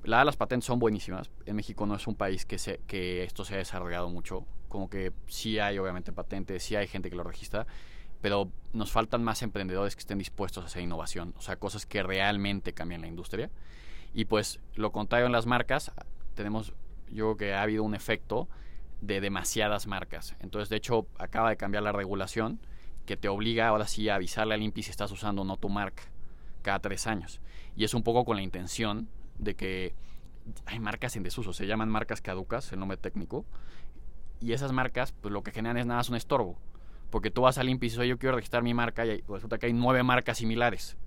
La 0.02 0.20
de 0.20 0.24
las 0.24 0.34
patentes 0.34 0.64
son 0.64 0.78
buenísimas. 0.78 1.30
En 1.44 1.56
México 1.56 1.84
no 1.84 1.94
es 1.94 2.06
un 2.06 2.14
país 2.14 2.46
que, 2.46 2.56
se, 2.56 2.80
que 2.86 3.22
esto 3.22 3.44
se 3.44 3.52
ha 3.52 3.58
desarrollado 3.58 4.08
mucho. 4.08 4.46
Como 4.70 4.88
que 4.88 5.12
sí 5.26 5.58
hay 5.58 5.78
obviamente 5.78 6.10
patentes, 6.10 6.62
sí 6.62 6.74
hay 6.74 6.86
gente 6.86 7.10
que 7.10 7.16
lo 7.16 7.22
registra, 7.22 7.66
pero 8.22 8.50
nos 8.72 8.90
faltan 8.90 9.22
más 9.22 9.42
emprendedores 9.42 9.94
que 9.94 10.00
estén 10.00 10.16
dispuestos 10.16 10.64
a 10.64 10.68
hacer 10.68 10.82
innovación, 10.82 11.34
o 11.36 11.42
sea, 11.42 11.56
cosas 11.56 11.84
que 11.84 12.02
realmente 12.02 12.72
cambien 12.72 13.02
la 13.02 13.08
industria. 13.08 13.50
Y 14.14 14.24
pues 14.24 14.58
lo 14.74 14.90
contrario 14.90 15.26
en 15.26 15.32
las 15.32 15.44
marcas, 15.44 15.92
tenemos, 16.34 16.72
yo 17.10 17.26
creo 17.26 17.36
que 17.36 17.52
ha 17.52 17.60
habido 17.60 17.82
un 17.82 17.94
efecto 17.94 18.48
de 19.02 19.20
demasiadas 19.20 19.86
marcas. 19.86 20.34
Entonces, 20.40 20.70
de 20.70 20.76
hecho, 20.76 21.06
acaba 21.18 21.50
de 21.50 21.58
cambiar 21.58 21.82
la 21.82 21.92
regulación 21.92 22.58
que 23.08 23.16
te 23.16 23.28
obliga 23.28 23.68
ahora 23.68 23.86
sí 23.86 24.10
a 24.10 24.16
avisarle 24.16 24.52
al 24.52 24.62
INPI 24.62 24.82
si 24.82 24.90
estás 24.90 25.10
usando 25.10 25.40
o 25.40 25.44
no 25.46 25.56
tu 25.56 25.70
marca 25.70 26.02
cada 26.60 26.78
tres 26.78 27.06
años. 27.06 27.40
Y 27.74 27.84
es 27.84 27.94
un 27.94 28.02
poco 28.02 28.26
con 28.26 28.36
la 28.36 28.42
intención 28.42 29.08
de 29.38 29.54
que 29.54 29.94
hay 30.66 30.78
marcas 30.78 31.16
en 31.16 31.22
desuso, 31.22 31.54
se 31.54 31.66
llaman 31.66 31.88
marcas 31.88 32.20
caducas, 32.20 32.70
el 32.70 32.80
nombre 32.80 32.98
técnico, 32.98 33.46
y 34.42 34.52
esas 34.52 34.72
marcas, 34.72 35.12
pues 35.12 35.32
lo 35.32 35.42
que 35.42 35.52
generan 35.52 35.78
es 35.78 35.86
nada 35.86 36.00
más 36.00 36.10
un 36.10 36.16
estorbo. 36.16 36.58
Porque 37.08 37.30
tú 37.30 37.40
vas 37.40 37.56
al 37.56 37.70
INPI 37.70 37.86
y 37.86 37.88
dices, 37.88 38.06
yo 38.06 38.18
quiero 38.18 38.36
registrar 38.36 38.62
mi 38.62 38.74
marca 38.74 39.06
y 39.06 39.22
resulta 39.26 39.56
que 39.56 39.64
hay 39.64 39.72
nueve 39.72 40.02
marcas 40.02 40.36
similares. 40.36 40.98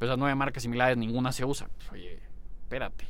Pero 0.00 0.10
esas 0.10 0.18
nueve 0.18 0.34
marcas 0.34 0.64
similares 0.64 0.96
ninguna 0.96 1.30
se 1.30 1.44
usa. 1.44 1.68
Pues, 1.76 1.92
oye, 1.92 2.18
espérate, 2.62 3.06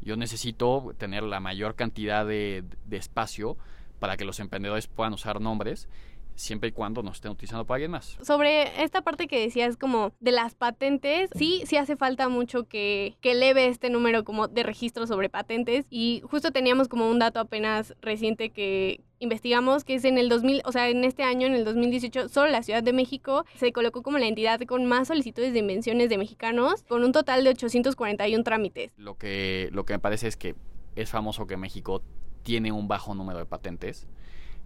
yo 0.00 0.16
necesito 0.16 0.94
tener 0.96 1.22
la 1.22 1.38
mayor 1.38 1.74
cantidad 1.74 2.24
de, 2.24 2.64
de, 2.86 2.96
espacio 2.96 3.58
para 3.98 4.16
que 4.16 4.24
los 4.24 4.40
emprendedores 4.40 4.86
puedan 4.86 5.12
usar 5.12 5.42
nombres 5.42 5.86
siempre 6.34 6.70
y 6.70 6.72
cuando 6.72 7.02
no 7.02 7.12
estén 7.12 7.30
utilizando 7.30 7.66
para 7.66 7.76
alguien 7.76 7.90
más. 7.90 8.18
Sobre 8.22 8.82
esta 8.82 9.02
parte 9.02 9.28
que 9.28 9.40
decías 9.40 9.76
como 9.76 10.12
de 10.20 10.32
las 10.32 10.54
patentes, 10.54 11.30
sí, 11.34 11.62
sí 11.66 11.76
hace 11.76 11.96
falta 11.96 12.28
mucho 12.28 12.64
que, 12.64 13.16
que 13.20 13.32
eleve 13.32 13.66
este 13.66 13.90
número 13.90 14.24
como 14.24 14.48
de 14.48 14.62
registro 14.62 15.06
sobre 15.06 15.28
patentes 15.28 15.86
y 15.90 16.22
justo 16.24 16.50
teníamos 16.50 16.88
como 16.88 17.08
un 17.08 17.18
dato 17.18 17.40
apenas 17.40 17.94
reciente 18.00 18.50
que, 18.50 19.00
investigamos 19.22 19.84
que 19.84 19.94
es 19.94 20.04
en 20.04 20.18
el 20.18 20.28
2000, 20.28 20.62
o 20.64 20.72
sea, 20.72 20.88
en 20.88 21.04
este 21.04 21.22
año, 21.22 21.46
en 21.46 21.54
el 21.54 21.64
2018, 21.64 22.28
solo 22.28 22.50
la 22.50 22.62
Ciudad 22.62 22.82
de 22.82 22.92
México 22.92 23.44
se 23.54 23.72
colocó 23.72 24.02
como 24.02 24.18
la 24.18 24.26
entidad 24.26 24.60
con 24.62 24.84
más 24.84 25.08
solicitudes 25.08 25.52
de 25.52 25.60
invenciones 25.60 26.10
de 26.10 26.18
mexicanos, 26.18 26.82
con 26.82 27.04
un 27.04 27.12
total 27.12 27.44
de 27.44 27.50
841 27.50 28.42
trámites. 28.42 28.92
Lo 28.96 29.16
que, 29.16 29.68
lo 29.72 29.84
que 29.84 29.94
me 29.94 30.00
parece 30.00 30.26
es 30.26 30.36
que 30.36 30.56
es 30.96 31.08
famoso 31.08 31.46
que 31.46 31.56
México 31.56 32.02
tiene 32.42 32.72
un 32.72 32.88
bajo 32.88 33.14
número 33.14 33.38
de 33.38 33.46
patentes. 33.46 34.08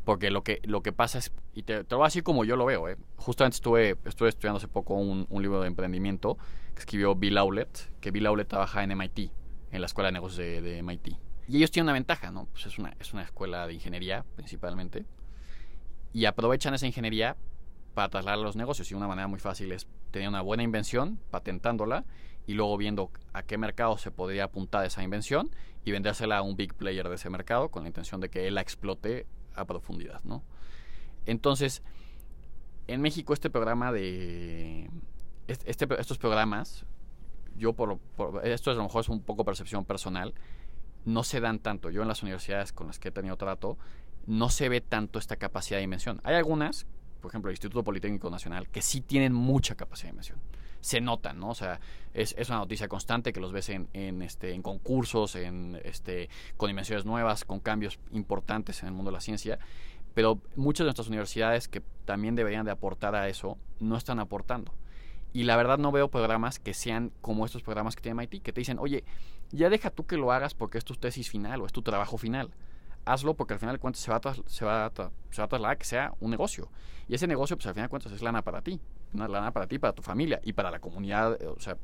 Porque 0.07 0.31
lo 0.31 0.45
que, 0.45 0.61
lo 0.63 0.85
que 0.85 0.93
pasa 0.93 1.19
es, 1.19 1.33
y 1.53 1.65
te, 1.65 1.83
te 1.83 1.91
lo 1.91 1.99
voy 1.99 2.05
a 2.05 2.07
decir 2.07 2.23
como 2.23 2.45
yo 2.45 2.55
lo 2.55 2.65
veo, 2.65 2.89
¿eh? 2.89 2.97
justamente 3.17 3.57
estuve, 3.57 3.97
estuve 4.05 4.29
estudiando 4.29 4.59
hace 4.59 4.69
poco 4.69 4.95
un, 4.95 5.27
un, 5.29 5.43
libro 5.43 5.61
de 5.61 5.67
emprendimiento 5.67 6.39
que 6.75 6.81
escribió 6.81 7.17
Bill 7.17 7.37
Aulet, 7.37 7.91
que 8.01 8.13
Bill 8.13 8.27
Aulet 8.27 8.47
trabaja 8.47 8.85
en 8.85 8.97
MIT, 8.97 9.33
en 9.73 9.81
la 9.81 9.87
Escuela 9.87 10.07
de 10.07 10.13
Negocios 10.13 10.39
de, 10.39 10.63
de 10.63 10.81
MIT. 10.85 11.09
Y 11.49 11.57
ellos 11.57 11.73
tienen 11.73 11.87
una 11.87 11.95
ventaja, 11.95 12.31
¿no? 12.31 12.47
Pues 12.53 12.67
es 12.67 12.79
una, 12.79 12.95
es 13.01 13.13
una 13.15 13.23
escuela 13.25 13.67
de 13.67 13.75
ingeniería 13.75 14.25
principalmente. 14.37 15.07
Y 16.13 16.27
aprovechan 16.27 16.73
esa 16.73 16.87
ingeniería 16.87 17.37
para 17.95 18.09
trasladar 18.09 18.39
los 18.39 18.55
negocios. 18.55 18.89
Y 18.93 18.95
una 18.95 19.09
manera 19.09 19.27
muy 19.27 19.41
fácil 19.41 19.73
es 19.73 19.89
tener 20.13 20.29
una 20.29 20.41
buena 20.41 20.63
invención, 20.63 21.19
patentándola, 21.33 22.05
y 22.47 22.55
luego 22.55 22.77
viendo 22.77 23.11
a 23.33 23.43
qué 23.43 23.59
mercado 23.59 23.99
se 23.99 24.13
podría 24.13 24.45
apuntar 24.45 24.85
esa 24.87 25.03
invención 25.03 25.51
y 25.85 25.91
vendérsela 25.91 26.39
a 26.39 26.43
un 26.43 26.57
big 26.57 26.75
player 26.75 27.09
de 27.09 27.17
ese 27.17 27.29
mercado 27.29 27.71
con 27.71 27.83
la 27.83 27.89
intención 27.89 28.21
de 28.21 28.29
que 28.29 28.47
él 28.47 28.55
la 28.55 28.61
explote 28.61 29.27
a 29.57 29.65
profundidad, 29.65 30.23
¿no? 30.25 30.43
Entonces, 31.27 31.83
en 32.87 33.01
México 33.01 33.33
este 33.33 33.51
programa 33.51 33.93
de... 33.93 34.91
Este, 35.49 35.87
estos 35.99 36.19
programas, 36.19 36.85
yo 37.57 37.73
por, 37.73 37.99
por, 37.99 38.47
Esto 38.47 38.71
a 38.71 38.75
lo 38.75 38.83
mejor 38.83 39.03
es 39.03 39.09
un 39.09 39.23
poco 39.23 39.45
percepción 39.45 39.85
personal, 39.85 40.35
no 41.05 41.23
se 41.23 41.41
dan 41.41 41.61
tanto. 41.61 41.91
Yo 41.91 42.03
en 42.03 42.09
las 42.09 42.23
universidades 42.23 42.73
con 42.73 42.89
las 42.89 42.99
que 42.99 43.09
he 43.09 43.13
tenido 43.13 43.37
trato, 43.37 43.79
no 44.27 44.49
se 44.51 44.69
ve 44.69 44.81
tanto 44.81 45.19
esta 45.19 45.37
capacidad 45.37 45.79
de 45.79 45.85
invención. 45.85 46.21
Hay 46.25 46.35
algunas, 46.35 46.87
por 47.21 47.31
ejemplo, 47.31 47.51
el 47.51 47.55
Instituto 47.55 47.85
Politécnico 47.85 48.29
Nacional, 48.29 48.69
que 48.69 48.83
sí 48.83 49.01
tienen 49.01 49.33
mucha 49.33 49.77
capacidad 49.77 50.09
de 50.09 50.11
invención. 50.11 50.41
Se 50.81 51.01
notan, 51.01 51.41
¿no? 51.41 51.51
O 51.51 51.55
sea, 51.55 51.81
es, 52.15 52.35
es 52.39 52.49
una 52.49 52.59
noticia 52.59 52.89
constante 52.89 53.33
que 53.33 53.41
los 53.41 53.53
ves 53.53 53.69
en, 53.69 53.89
en, 53.93 54.23
este, 54.23 54.53
en 54.53 54.63
concursos, 54.63 55.37
en, 55.37 55.81
este, 55.85 56.29
con 56.57 56.71
invenciones 56.71 57.05
nuevas, 57.05 57.45
con 57.45 57.61
cambios 57.61 57.99
importantes 58.13 58.83
en 58.83 58.89
el 58.89 58.95
mundo 58.95 59.11
de 59.11 59.17
la 59.17 59.21
ciencia. 59.21 59.59
Pero 60.15 60.41
muchas 60.55 60.85
de 60.85 60.87
nuestras 60.87 61.09
universidades 61.09 61.69
que 61.69 61.83
también 62.07 62.35
deberían 62.35 62.65
de 62.65 62.71
aportar 62.71 63.15
a 63.15 63.29
eso, 63.29 63.59
no 63.81 63.97
están 63.97 64.19
aportando. 64.19 64.73
Y 65.35 65.43
la 65.43 65.57
verdad 65.57 65.77
no 65.77 65.93
veo 65.93 66.09
programas 66.09 66.59
que 66.59 66.73
sean 66.73 67.13
como 67.21 67.45
estos 67.45 67.63
programas 67.63 67.95
que 67.95 68.01
tiene 68.01 68.23
MIT, 68.23 68.43
que 68.43 68.55
te 68.55 68.61
dicen, 68.63 68.79
oye, 68.79 69.05
ya 69.51 69.69
deja 69.69 69.91
tú 69.91 70.07
que 70.07 70.17
lo 70.17 70.33
hagas 70.33 70.55
porque 70.55 70.79
es 70.79 70.85
tu 70.87 70.95
tesis 70.95 71.29
final 71.29 71.61
o 71.61 71.67
es 71.67 71.73
tu 71.73 71.83
trabajo 71.83 72.17
final. 72.17 72.51
Hazlo 73.05 73.35
porque 73.35 73.53
al 73.53 73.61
final 73.61 73.75
de 73.75 73.79
cuentas 73.79 74.03
se 74.03 74.11
va, 74.11 74.17
a 74.17 74.35
se, 74.35 74.41
a 74.41 74.43
se 74.49 74.65
va 74.65 74.87
a 75.45 75.49
trasladar 75.49 75.77
que 75.77 75.85
sea 75.85 76.15
un 76.21 76.31
negocio. 76.31 76.71
Y 77.09 77.15
ese 77.15 77.27
negocio, 77.27 77.57
pues 77.57 77.67
al 77.67 77.75
final 77.75 77.89
de 77.89 77.91
cuentas 77.91 78.13
es 78.13 78.23
lana 78.23 78.41
para 78.41 78.63
ti. 78.63 78.81
Una 79.13 79.29
lana 79.29 79.53
para 79.53 79.67
ti, 79.67 79.79
para 79.79 79.93
tu 79.93 80.03
familia 80.03 80.41
y 80.43 80.53
para 80.53 80.71
la 80.71 80.79
comunidad. 80.79 81.39
O 81.47 81.61
sea, 81.61 81.77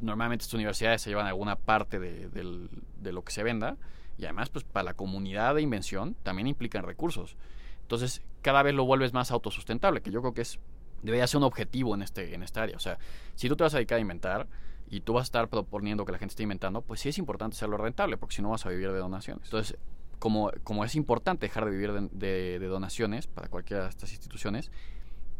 normalmente 0.00 0.42
estas 0.42 0.54
universidades 0.54 1.02
se 1.02 1.10
llevan 1.10 1.26
alguna 1.26 1.56
parte 1.56 1.98
de, 1.98 3.12
lo 3.12 3.24
que 3.24 3.32
se 3.32 3.42
venda. 3.42 3.76
Y 4.18 4.24
además, 4.24 4.50
pues 4.50 4.64
para 4.64 4.84
la 4.84 4.94
comunidad 4.94 5.54
de 5.54 5.62
invención 5.62 6.14
también 6.22 6.46
implican 6.46 6.84
recursos. 6.84 7.36
Entonces, 7.82 8.22
cada 8.42 8.62
vez 8.62 8.74
lo 8.74 8.84
vuelves 8.84 9.12
más 9.12 9.30
autosustentable, 9.30 10.02
que 10.02 10.10
yo 10.10 10.20
creo 10.20 10.34
que 10.34 10.42
es 10.42 10.58
debería 11.02 11.26
ser 11.26 11.38
un 11.38 11.44
objetivo 11.44 11.94
en, 11.94 12.02
este, 12.02 12.34
en 12.34 12.42
esta 12.42 12.62
área. 12.62 12.76
O 12.76 12.80
sea, 12.80 12.98
si 13.34 13.48
tú 13.48 13.56
te 13.56 13.64
vas 13.64 13.74
a 13.74 13.78
dedicar 13.78 13.98
a 13.98 14.00
inventar 14.00 14.46
y 14.88 15.00
tú 15.00 15.14
vas 15.14 15.22
a 15.22 15.24
estar 15.24 15.48
proponiendo 15.48 16.04
que 16.04 16.12
la 16.12 16.18
gente 16.18 16.32
esté 16.32 16.44
inventando, 16.44 16.82
pues 16.82 17.00
sí 17.00 17.08
es 17.08 17.18
importante 17.18 17.56
hacerlo 17.56 17.76
rentable, 17.76 18.16
porque 18.16 18.36
si 18.36 18.42
no 18.42 18.50
vas 18.50 18.64
a 18.66 18.68
vivir 18.68 18.92
de 18.92 18.98
donaciones. 18.98 19.44
Entonces, 19.46 19.76
como, 20.20 20.52
como 20.62 20.84
es 20.84 20.94
importante 20.94 21.46
dejar 21.46 21.64
de 21.64 21.70
vivir 21.72 21.92
de- 21.92 22.58
de 22.60 22.66
donaciones 22.66 23.26
para 23.26 23.48
cualquiera 23.48 23.82
de 23.84 23.88
estas 23.88 24.12
instituciones, 24.12 24.70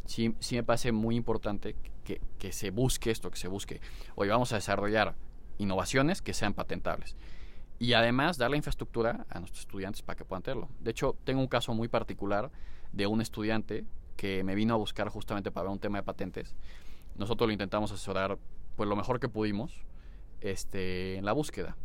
sí, 0.07 0.35
sí 0.41 0.57
me 0.57 0.63
parece 0.63 0.93
muy 0.93 1.17
importante 1.17 1.77
que, 2.05 2.21
que 2.39 2.53
se 2.53 2.71
busque 2.71 3.11
esto, 3.11 3.31
que 3.31 3.39
se 3.39 3.49
busque. 3.49 3.81
Hoy 4.15 4.29
vamos 4.29 4.53
a 4.53 4.57
desarrollar 4.57 5.15
innovaciones 5.59 6.23
que 6.23 6.35
sean 6.35 6.55
patentables. 6.55 7.17
Y 7.79 7.95
además 7.95 8.39
dar 8.39 8.51
la 8.51 8.57
infraestructura 8.57 9.27
a 9.29 9.41
nuestros 9.41 9.61
estudiantes 9.61 10.03
para 10.03 10.17
que 10.17 10.25
puedan 10.25 10.43
tenerlo. 10.43 10.69
De 10.81 10.93
hecho, 10.93 11.17
tengo 11.25 11.41
un 11.41 11.49
caso 11.49 11.75
muy 11.75 11.89
particular 11.89 12.51
de 12.93 13.07
un 13.07 13.21
estudiante 13.21 13.85
que 14.17 14.45
me 14.45 14.55
vino 14.55 14.75
a 14.75 14.77
buscar 14.77 15.09
justamente 15.09 15.51
para 15.51 15.65
ver 15.65 15.73
un 15.73 15.79
tema 15.81 15.99
de 15.99 16.05
patentes. 16.05 16.55
Nosotros 17.17 17.49
lo 17.49 17.53
intentamos 17.53 17.91
asesorar 17.91 18.39
pues 18.77 18.89
lo 18.89 18.97
mejor 18.97 19.19
que 19.21 19.29
pudimos 19.29 19.85
este, 20.41 21.17
en 21.17 21.25
la 21.25 21.33
búsqueda. 21.33 21.77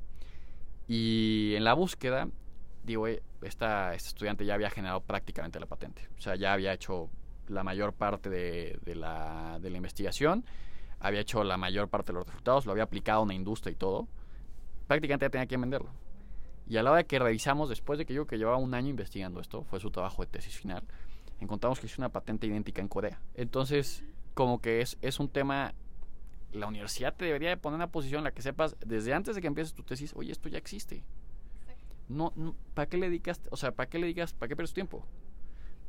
Y 0.88 1.54
en 1.56 1.64
la 1.64 1.74
búsqueda, 1.74 2.30
digo, 2.84 3.08
esta, 3.08 3.94
este 3.94 4.10
estudiante 4.10 4.46
ya 4.46 4.54
había 4.54 4.70
generado 4.70 5.02
prácticamente 5.02 5.60
la 5.60 5.66
patente. 5.66 6.08
O 6.18 6.22
sea, 6.22 6.36
ya 6.36 6.54
había 6.54 6.74
hecho 6.74 7.10
la 7.48 7.64
mayor 7.64 7.94
parte 7.94 8.30
de, 8.30 8.80
de 8.84 8.96
la, 8.96 9.60
de 9.62 9.70
la 9.70 9.78
investigación, 9.78 10.46
había 11.00 11.22
hecho 11.22 11.44
la 11.44 11.58
mayor 11.58 11.90
parte 11.90 12.12
de 12.12 12.20
los 12.20 12.28
resultados, 12.28 12.66
lo 12.66 12.72
había 12.72 12.84
aplicado 12.84 13.20
a 13.20 13.24
una 13.24 13.34
industria 13.34 13.72
y 13.72 13.76
todo. 13.76 14.08
Prácticamente 14.88 15.26
ya 15.26 15.30
tenía 15.30 15.46
que 15.46 15.58
venderlo. 15.58 15.90
Y 16.68 16.78
a 16.78 16.84
la 16.84 16.92
hora 16.92 16.98
de 17.00 17.06
que 17.06 17.20
revisamos, 17.20 17.70
después 17.70 17.98
de 17.98 18.06
que 18.06 18.14
yo 18.14 18.28
que 18.28 18.38
llevaba 18.38 18.58
un 18.58 18.74
año 18.74 18.90
investigando 18.90 19.40
esto, 19.40 19.64
fue 19.64 19.80
su 19.80 19.90
trabajo 19.92 20.24
de 20.24 20.28
tesis 20.28 20.58
final, 20.58 20.84
encontramos 21.40 21.80
que 21.80 21.86
es 21.86 21.98
una 21.98 22.10
patente 22.10 22.48
idéntica 22.48 22.82
en 22.82 22.88
Corea. 22.88 23.22
Entonces, 23.36 24.04
como 24.34 24.60
que 24.60 24.82
es, 24.82 24.98
es 25.02 25.20
un 25.20 25.30
tema, 25.30 25.74
la 26.52 26.68
universidad 26.68 27.16
te 27.16 27.26
debería 27.26 27.50
de 27.50 27.58
poner 27.58 27.76
en 27.76 27.82
una 27.82 27.92
posición 27.92 28.20
en 28.20 28.26
la 28.26 28.32
que 28.32 28.42
sepas, 28.42 28.76
desde 28.86 29.14
antes 29.14 29.36
de 29.36 29.42
que 29.42 29.48
empieces 29.48 29.74
tu 29.74 29.84
tesis, 29.84 30.14
oye, 30.16 30.32
esto 30.32 30.50
ya 30.50 30.58
existe. 30.58 31.04
No, 32.10 32.34
no 32.36 32.56
¿para 32.74 32.88
qué 32.88 32.98
le 32.98 33.08
dedicas, 33.08 33.42
o 33.52 33.58
sea, 33.58 33.72
para 33.72 33.90
qué 33.90 34.00
le 34.00 34.08
digas, 34.08 34.34
para 34.34 34.50
qué 34.50 34.56
pierdes 34.56 34.72
tu 34.72 34.76
tiempo? 34.76 35.06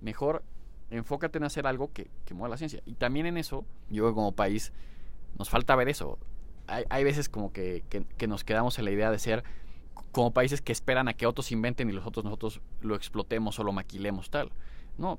Mejor 0.01 0.45
enfócate 0.91 1.39
en 1.39 1.45
hacer 1.45 1.67
algo 1.67 1.93
que, 1.93 2.11
que 2.25 2.35
mueva 2.35 2.51
la 2.51 2.57
ciencia. 2.57 2.83
Y 2.87 2.95
también 2.95 3.27
en 3.27 3.37
eso, 3.37 3.65
yo 3.91 4.09
que 4.09 4.15
como 4.15 4.33
país, 4.33 4.73
nos 5.39 5.51
falta 5.51 5.77
ver 5.77 5.89
eso. 5.89 6.19
Hay, 6.67 6.85
hay 6.91 7.05
veces 7.05 7.29
como 7.29 7.53
que, 7.53 7.85
que, 7.89 8.05
que 8.05 8.27
nos 8.27 8.45
quedamos 8.45 8.79
en 8.79 8.85
la 8.85 8.91
idea 8.91 9.11
de 9.11 9.19
ser 9.19 9.45
como 10.13 10.33
países 10.33 10.61
que 10.61 10.73
esperan 10.73 11.09
a 11.09 11.15
que 11.15 11.27
otros 11.27 11.53
inventen 11.53 11.89
y 11.89 11.93
los 11.93 12.07
otros 12.07 12.25
nosotros 12.25 12.61
lo 12.81 12.95
explotemos 12.95 13.59
o 13.59 13.65
lo 13.65 13.73
maquilemos 13.73 14.31
tal. 14.31 14.51
No, 14.97 15.19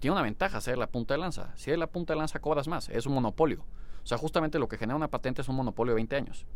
tiene 0.00 0.12
una 0.12 0.22
ventaja 0.22 0.60
ser 0.60 0.78
la 0.78 0.88
punta 0.88 1.14
de 1.14 1.18
lanza. 1.18 1.52
Si 1.56 1.70
eres 1.70 1.78
la 1.78 1.86
punta 1.86 2.12
de 2.12 2.18
lanza 2.18 2.40
cobras 2.40 2.68
más, 2.68 2.88
es 2.88 3.06
un 3.06 3.14
monopolio. 3.14 3.64
O 4.02 4.06
sea, 4.06 4.18
justamente 4.18 4.58
lo 4.58 4.68
que 4.68 4.76
genera 4.76 4.96
una 4.96 5.08
patente 5.08 5.42
es 5.42 5.48
un 5.48 5.56
monopolio 5.56 5.92
de 5.92 5.96
20 5.96 6.16
años. 6.16 6.46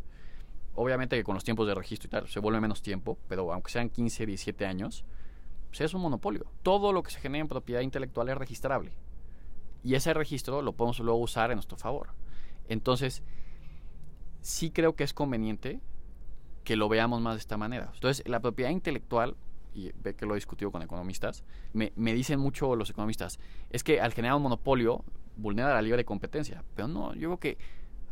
Obviamente 0.74 1.16
que 1.16 1.24
con 1.24 1.34
los 1.34 1.44
tiempos 1.44 1.66
de 1.66 1.74
registro 1.74 2.08
y 2.08 2.10
tal 2.10 2.28
se 2.28 2.40
vuelve 2.40 2.60
menos 2.60 2.82
tiempo, 2.82 3.18
pero 3.28 3.52
aunque 3.52 3.70
sean 3.70 3.88
15, 3.88 4.26
17 4.26 4.66
años, 4.66 5.04
pues 5.76 5.90
es 5.90 5.94
un 5.94 6.00
monopolio. 6.00 6.46
Todo 6.62 6.90
lo 6.92 7.02
que 7.02 7.10
se 7.10 7.20
genera 7.20 7.42
en 7.42 7.48
propiedad 7.48 7.82
intelectual 7.82 8.30
es 8.30 8.38
registrable. 8.38 8.92
Y 9.84 9.94
ese 9.94 10.14
registro 10.14 10.62
lo 10.62 10.72
podemos 10.72 10.98
luego 11.00 11.20
usar 11.20 11.50
en 11.50 11.56
nuestro 11.56 11.76
favor. 11.76 12.14
Entonces, 12.66 13.22
sí 14.40 14.70
creo 14.70 14.96
que 14.96 15.04
es 15.04 15.12
conveniente 15.12 15.80
que 16.64 16.76
lo 16.76 16.88
veamos 16.88 17.20
más 17.20 17.34
de 17.34 17.40
esta 17.40 17.58
manera. 17.58 17.90
Entonces, 17.92 18.26
la 18.26 18.40
propiedad 18.40 18.70
intelectual, 18.70 19.36
y 19.74 19.92
ve 20.02 20.14
que 20.14 20.24
lo 20.24 20.32
he 20.32 20.36
discutido 20.36 20.72
con 20.72 20.80
economistas, 20.80 21.44
me, 21.74 21.92
me 21.94 22.14
dicen 22.14 22.40
mucho 22.40 22.74
los 22.74 22.88
economistas, 22.88 23.38
es 23.68 23.84
que 23.84 24.00
al 24.00 24.14
generar 24.14 24.36
un 24.36 24.44
monopolio 24.44 25.04
vulnera 25.36 25.74
la 25.74 25.82
libre 25.82 26.06
competencia. 26.06 26.64
Pero 26.74 26.88
no, 26.88 27.12
yo 27.14 27.28
creo 27.28 27.38
que, 27.38 27.58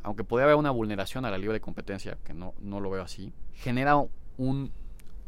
aunque 0.02 0.22
puede 0.22 0.44
haber 0.44 0.56
una 0.56 0.70
vulneración 0.70 1.24
a 1.24 1.30
la 1.30 1.38
libre 1.38 1.60
competencia, 1.60 2.18
que 2.24 2.34
no, 2.34 2.52
no 2.60 2.80
lo 2.80 2.90
veo 2.90 3.02
así, 3.02 3.32
genera 3.54 3.96
un, 4.36 4.70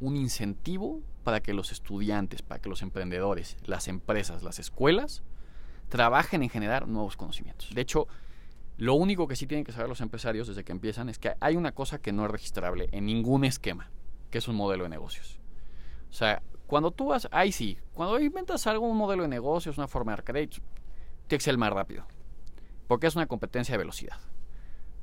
un 0.00 0.16
incentivo 0.16 1.00
para 1.26 1.40
que 1.40 1.52
los 1.52 1.72
estudiantes, 1.72 2.40
para 2.42 2.60
que 2.60 2.68
los 2.68 2.82
emprendedores, 2.82 3.56
las 3.64 3.88
empresas, 3.88 4.44
las 4.44 4.60
escuelas, 4.60 5.24
trabajen 5.88 6.44
en 6.44 6.50
generar 6.50 6.86
nuevos 6.86 7.16
conocimientos. 7.16 7.74
De 7.74 7.80
hecho, 7.80 8.06
lo 8.76 8.94
único 8.94 9.26
que 9.26 9.34
sí 9.34 9.48
tienen 9.48 9.64
que 9.64 9.72
saber 9.72 9.88
los 9.88 10.00
empresarios 10.00 10.46
desde 10.46 10.62
que 10.62 10.70
empiezan 10.70 11.08
es 11.08 11.18
que 11.18 11.34
hay 11.40 11.56
una 11.56 11.72
cosa 11.72 11.98
que 11.98 12.12
no 12.12 12.26
es 12.26 12.30
registrable 12.30 12.88
en 12.92 13.06
ningún 13.06 13.44
esquema, 13.44 13.90
que 14.30 14.38
es 14.38 14.46
un 14.46 14.54
modelo 14.54 14.84
de 14.84 14.90
negocios. 14.90 15.40
O 16.10 16.12
sea, 16.12 16.42
cuando 16.68 16.92
tú 16.92 17.06
vas, 17.06 17.26
ahí 17.32 17.50
sí, 17.50 17.76
cuando 17.92 18.20
inventas 18.20 18.64
algo, 18.68 18.86
un 18.86 18.96
modelo 18.96 19.24
de 19.24 19.28
negocios, 19.28 19.78
una 19.78 19.88
forma 19.88 20.14
de 20.14 20.22
crédito, 20.22 20.58
tiene 21.26 21.42
que 21.42 21.56
más 21.56 21.72
rápido, 21.72 22.06
porque 22.86 23.08
es 23.08 23.16
una 23.16 23.26
competencia 23.26 23.72
de 23.72 23.78
velocidad. 23.78 24.20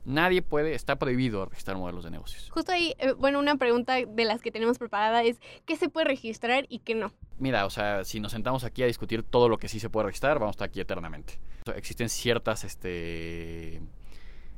Nadie 0.06 0.42
puede, 0.42 0.74
está 0.74 0.98
prohibido 0.98 1.46
registrar 1.46 1.78
modelos 1.78 2.04
de 2.04 2.12
negocios. 2.12 2.50
Justo 2.52 2.72
ahí, 2.72 2.94
eh, 3.00 3.14
bueno, 3.14 3.40
una 3.40 3.56
pregunta 3.56 3.96
de 3.96 4.26
las 4.26 4.42
que 4.42 4.52
tenemos 4.52 4.78
preparada 4.78 5.24
es, 5.24 5.40
¿qué 5.66 5.78
se 5.78 5.88
puede 5.88 6.08
registrar 6.08 6.66
y 6.68 6.80
qué 6.80 6.94
no? 6.94 7.14
Mira, 7.40 7.66
o 7.66 7.70
sea, 7.70 8.04
si 8.04 8.20
nos 8.20 8.34
sentamos 8.34 8.66
aquí 8.66 8.84
a 8.84 8.88
discutir 8.88 9.24
todo 9.24 9.48
lo 9.48 9.58
que 9.58 9.70
sí 9.70 9.80
se 9.80 9.90
puede 9.90 10.08
registrar, 10.08 10.40
vamos 10.40 10.54
a 10.54 10.56
estar 10.56 10.68
aquí 10.68 10.82
eternamente. 10.82 11.40
O 11.62 11.72
sea, 11.72 11.76
existen 11.76 12.10
ciertas, 12.10 12.66
este, 12.66 13.82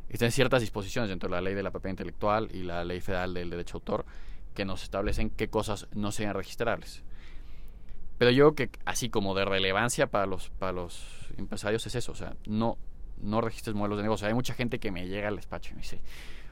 existen 0.07 0.31
ciertas 0.31 0.61
disposiciones 0.61 1.09
dentro 1.09 1.29
de 1.29 1.35
la 1.35 1.41
ley 1.41 1.53
de 1.53 1.61
la 1.61 1.69
propiedad 1.69 1.91
intelectual 1.91 2.49
y 2.51 2.63
la 2.63 2.83
ley 2.83 2.99
federal 2.99 3.33
del 3.35 3.51
derecho 3.51 3.73
de 3.73 3.77
autor 3.77 4.05
que 4.55 4.65
nos 4.65 4.81
establecen 4.81 5.29
qué 5.29 5.49
cosas 5.49 5.87
no 5.93 6.11
sean 6.11 6.33
registrables. 6.33 7.03
Pero 8.17 8.31
yo 8.31 8.53
creo 8.53 8.69
que 8.69 8.79
así 8.85 9.09
como 9.09 9.35
de 9.35 9.45
relevancia 9.45 10.07
para 10.07 10.25
los, 10.25 10.49
para 10.49 10.71
los 10.71 11.05
empresarios 11.37 11.85
es 11.85 11.95
eso, 11.95 12.13
o 12.13 12.15
sea, 12.15 12.35
no, 12.47 12.77
no 13.17 13.41
registres 13.41 13.75
modelos 13.75 13.97
de 13.97 14.03
negocio. 14.03 14.27
Hay 14.27 14.33
mucha 14.33 14.53
gente 14.53 14.79
que 14.79 14.91
me 14.91 15.07
llega 15.07 15.27
al 15.27 15.35
despacho 15.35 15.71
y 15.71 15.75
me 15.75 15.81
dice, 15.81 16.01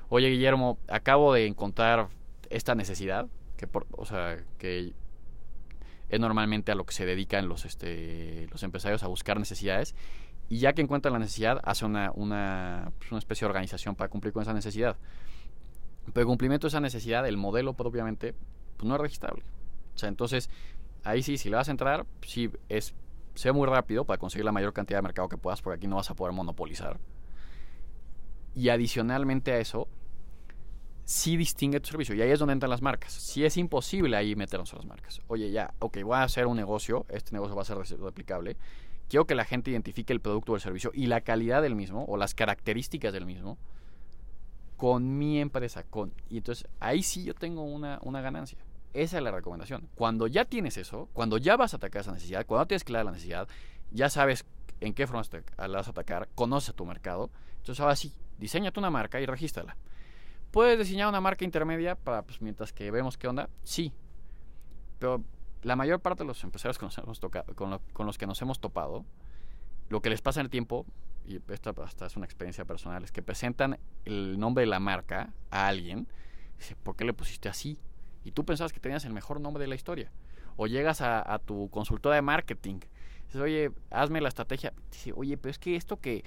oye 0.09 0.29
Guillermo, 0.29 0.77
acabo 0.87 1.33
de 1.33 1.47
encontrar 1.47 2.09
esta 2.49 2.75
necesidad, 2.75 3.27
que 3.57 3.67
o 3.91 4.05
sea, 4.05 4.37
que 4.57 4.93
es 6.09 6.19
normalmente 6.19 6.71
a 6.71 6.75
lo 6.75 6.85
que 6.85 6.93
se 6.93 7.05
dedican 7.05 7.47
los, 7.47 7.65
este, 7.65 8.47
los 8.51 8.61
empresarios 8.63 9.03
a 9.03 9.07
buscar 9.07 9.39
necesidades, 9.39 9.95
y 10.49 10.59
ya 10.59 10.73
que 10.73 10.81
encuentran 10.81 11.13
la 11.13 11.19
necesidad, 11.19 11.59
hace 11.63 11.85
una, 11.85 12.11
una, 12.13 12.91
pues 12.99 13.11
una 13.11 13.19
especie 13.19 13.45
de 13.45 13.49
organización 13.49 13.95
para 13.95 14.09
cumplir 14.09 14.33
con 14.33 14.43
esa 14.43 14.53
necesidad. 14.53 14.97
Pero 16.05 16.21
el 16.21 16.27
cumplimiento 16.27 16.67
de 16.67 16.69
esa 16.69 16.81
necesidad, 16.81 17.27
el 17.27 17.37
modelo 17.37 17.73
propiamente, 17.73 18.35
pues 18.77 18.87
no 18.87 18.95
es 18.95 19.01
registrable. 19.01 19.43
O 19.95 19.97
sea, 19.97 20.09
entonces, 20.09 20.49
ahí 21.03 21.23
sí, 21.23 21.37
si 21.37 21.49
le 21.49 21.55
vas 21.55 21.69
a 21.69 21.71
entrar, 21.71 22.05
sí 22.21 22.51
es 22.69 22.93
sea 23.35 23.53
muy 23.53 23.67
rápido 23.67 24.05
para 24.05 24.17
conseguir 24.17 24.45
la 24.45 24.51
mayor 24.51 24.73
cantidad 24.73 24.99
de 24.99 25.03
mercado 25.03 25.29
que 25.29 25.37
puedas, 25.37 25.61
porque 25.61 25.77
aquí 25.77 25.87
no 25.87 25.95
vas 25.97 26.09
a 26.09 26.15
poder 26.15 26.33
monopolizar. 26.33 26.99
Y 28.55 28.69
adicionalmente 28.69 29.51
a 29.51 29.59
eso, 29.59 29.87
sí 31.05 31.37
distingue 31.37 31.79
tu 31.79 31.89
servicio. 31.89 32.15
Y 32.15 32.21
ahí 32.21 32.31
es 32.31 32.39
donde 32.39 32.53
entran 32.53 32.69
las 32.69 32.81
marcas. 32.81 33.13
Si 33.13 33.43
es 33.43 33.57
imposible 33.57 34.15
ahí 34.15 34.35
meternos 34.35 34.73
a 34.73 34.77
las 34.77 34.85
marcas. 34.85 35.21
Oye, 35.27 35.51
ya, 35.51 35.73
ok, 35.79 35.97
voy 36.03 36.15
a 36.15 36.23
hacer 36.23 36.47
un 36.47 36.57
negocio, 36.57 37.05
este 37.09 37.33
negocio 37.33 37.55
va 37.55 37.63
a 37.63 37.65
ser 37.65 37.77
replicable. 37.77 38.57
Quiero 39.09 39.25
que 39.25 39.35
la 39.35 39.45
gente 39.45 39.71
identifique 39.71 40.13
el 40.13 40.21
producto 40.21 40.53
o 40.53 40.55
el 40.55 40.61
servicio 40.61 40.91
y 40.93 41.07
la 41.07 41.21
calidad 41.21 41.61
del 41.61 41.75
mismo, 41.75 42.05
o 42.05 42.17
las 42.17 42.33
características 42.33 43.13
del 43.13 43.25
mismo, 43.25 43.57
con 44.77 45.17
mi 45.17 45.39
empresa. 45.39 45.83
Con, 45.83 46.13
y 46.29 46.37
entonces 46.37 46.67
ahí 46.79 47.03
sí 47.03 47.23
yo 47.23 47.33
tengo 47.33 47.63
una, 47.63 47.99
una 48.03 48.21
ganancia. 48.21 48.59
Esa 48.93 49.17
es 49.17 49.23
la 49.23 49.31
recomendación. 49.31 49.89
Cuando 49.95 50.27
ya 50.27 50.45
tienes 50.45 50.77
eso, 50.77 51.09
cuando 51.13 51.37
ya 51.37 51.57
vas 51.57 51.73
a 51.73 51.77
atacar 51.77 52.01
esa 52.01 52.11
necesidad, 52.11 52.45
cuando 52.45 52.67
tienes 52.67 52.83
clara 52.83 53.03
la 53.03 53.11
necesidad, 53.11 53.47
ya 53.91 54.09
sabes 54.09 54.45
en 54.81 54.93
qué 54.93 55.07
forma 55.07 55.23
la 55.57 55.67
vas 55.67 55.87
a 55.87 55.91
atacar, 55.91 56.29
conoces 56.35 56.75
tu 56.75 56.85
mercado. 56.85 57.31
Entonces 57.57 57.79
ahora 57.79 57.95
sí, 57.95 58.13
diseñate 58.37 58.79
una 58.79 58.89
marca 58.89 59.19
y 59.19 59.25
regístrala. 59.25 59.77
¿Puedes 60.51 60.77
diseñar 60.77 61.07
una 61.07 61.21
marca 61.21 61.43
intermedia 61.45 61.95
para, 61.95 62.21
pues, 62.21 62.41
mientras 62.41 62.73
que 62.73 62.91
vemos 62.91 63.17
qué 63.17 63.27
onda? 63.27 63.49
Sí. 63.63 63.91
Pero 64.99 65.23
la 65.63 65.75
mayor 65.75 65.99
parte 65.99 66.23
de 66.23 66.27
los 66.27 66.43
empresarios 66.43 66.77
con 66.77 66.87
los, 66.87 66.97
hemos 66.99 67.19
toca, 67.19 67.43
con, 67.55 67.79
con 67.93 68.05
los 68.05 68.19
que 68.19 68.27
nos 68.27 68.39
hemos 68.43 68.59
topado, 68.59 69.05
lo 69.89 70.01
que 70.01 70.11
les 70.11 70.21
pasa 70.21 70.41
en 70.41 70.45
el 70.45 70.49
tiempo, 70.51 70.85
y 71.25 71.39
esto 71.51 71.73
hasta 71.83 72.05
es 72.05 72.15
una 72.17 72.25
experiencia 72.25 72.65
personal, 72.65 73.03
es 73.03 73.11
que 73.11 73.23
presentan 73.23 73.79
el 74.05 74.37
nombre 74.37 74.61
de 74.61 74.67
la 74.67 74.79
marca 74.79 75.33
a 75.49 75.67
alguien, 75.67 76.07
dice, 76.57 76.75
¿por 76.75 76.95
qué 76.95 77.05
le 77.05 77.13
pusiste 77.13 77.49
así? 77.49 77.79
Y 78.23 78.31
tú 78.31 78.45
pensabas 78.45 78.73
que 78.73 78.79
tenías 78.79 79.05
el 79.05 79.13
mejor 79.13 79.39
nombre 79.39 79.61
de 79.61 79.67
la 79.67 79.75
historia. 79.75 80.11
O 80.55 80.67
llegas 80.67 81.01
a, 81.01 81.39
tu 81.45 81.69
consultora 81.69 82.15
de 82.15 82.21
marketing, 82.21 82.79
dices, 83.25 83.41
oye, 83.41 83.71
hazme 83.89 84.21
la 84.21 84.29
estrategia. 84.29 84.73
Dice, 84.91 85.11
oye, 85.15 85.37
pero 85.37 85.51
es 85.51 85.59
que 85.59 85.75
esto 85.75 85.99
que, 85.99 86.23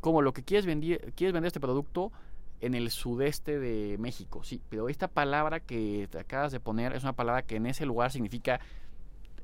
como 0.00 0.22
lo 0.22 0.32
que 0.32 0.42
quieres 0.42 0.64
vender, 0.64 1.12
quieres 1.14 1.32
vender 1.32 1.48
este 1.48 1.60
producto 1.60 2.12
en 2.60 2.74
el 2.74 2.90
sudeste 2.90 3.58
de 3.58 3.98
México, 3.98 4.42
sí, 4.42 4.62
pero 4.70 4.88
esta 4.88 5.08
palabra 5.08 5.60
que 5.60 6.08
te 6.10 6.18
acabas 6.18 6.50
de 6.50 6.60
poner 6.60 6.94
es 6.94 7.02
una 7.02 7.12
palabra 7.12 7.42
que 7.42 7.56
en 7.56 7.66
ese 7.66 7.84
lugar 7.84 8.10
significa 8.10 8.58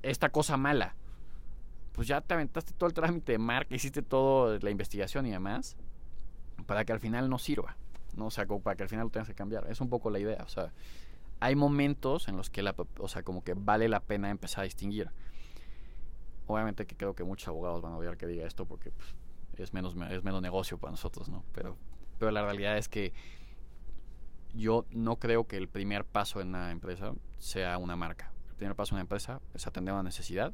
esta 0.02 0.30
cosa 0.30 0.57
mala. 0.57 0.95
Pues 1.92 2.09
ya 2.09 2.21
te 2.21 2.33
aventaste 2.33 2.73
todo 2.73 2.88
el 2.88 2.95
trámite 2.95 3.33
de 3.33 3.38
marca, 3.38 3.75
hiciste 3.75 4.00
toda 4.00 4.59
la 4.62 4.71
investigación 4.71 5.26
y 5.26 5.33
demás, 5.33 5.76
para 6.66 6.85
que 6.85 6.92
al 6.92 7.00
final 7.00 7.28
no 7.28 7.38
sirva, 7.38 7.76
¿no? 8.16 8.26
O 8.26 8.30
sea, 8.30 8.47
para 8.47 8.76
que 8.76 8.85
al 8.85 8.88
final 8.88 9.04
lo 9.04 9.11
tengas 9.11 9.28
que 9.28 9.35
cambiar. 9.35 9.66
Es 9.69 9.80
un 9.80 9.90
poco 9.90 10.09
la 10.09 10.19
idea, 10.19 10.42
o 10.42 10.49
sea, 10.49 10.73
hay 11.41 11.57
momentos 11.57 12.29
en 12.29 12.37
los 12.37 12.51
que 12.51 12.63
la, 12.63 12.75
o 12.99 13.09
sea, 13.09 13.23
como 13.23 13.43
que 13.43 13.55
vale 13.55 13.89
la 13.89 14.01
pena 14.01 14.31
empezar 14.31 14.63
a 14.63 14.65
distinguir. 14.65 15.11
Obviamente 16.47 16.87
que 16.87 16.97
creo 16.97 17.15
que 17.15 17.25
muchos 17.25 17.49
abogados 17.49 17.81
van 17.81 17.93
a 17.93 17.97
odiar 17.97 18.17
que 18.17 18.27
diga 18.27 18.47
esto 18.47 18.67
porque 18.67 18.91
pues, 18.91 19.15
es 19.57 19.73
menos 19.73 19.95
es 20.11 20.25
menos 20.25 20.43
negocio 20.43 20.79
para 20.79 20.91
nosotros, 20.91 21.29
¿no? 21.29 21.45
Pero 21.53 21.77
pero 22.21 22.31
la 22.33 22.43
realidad 22.43 22.77
es 22.77 22.89
que 22.89 23.15
yo 24.53 24.85
no 24.91 25.17
creo 25.17 25.47
que 25.47 25.57
el 25.57 25.69
primer 25.69 26.05
paso 26.05 26.43
en 26.43 26.49
una 26.49 26.71
empresa 26.71 27.15
sea 27.39 27.79
una 27.79 27.97
marca. 27.97 28.31
El 28.51 28.57
primer 28.57 28.77
paso 28.77 28.93
en 28.93 28.97
una 28.97 29.03
empresa 29.03 29.41
es 29.55 29.67
atender 29.67 29.95
una 29.95 30.03
necesidad 30.03 30.53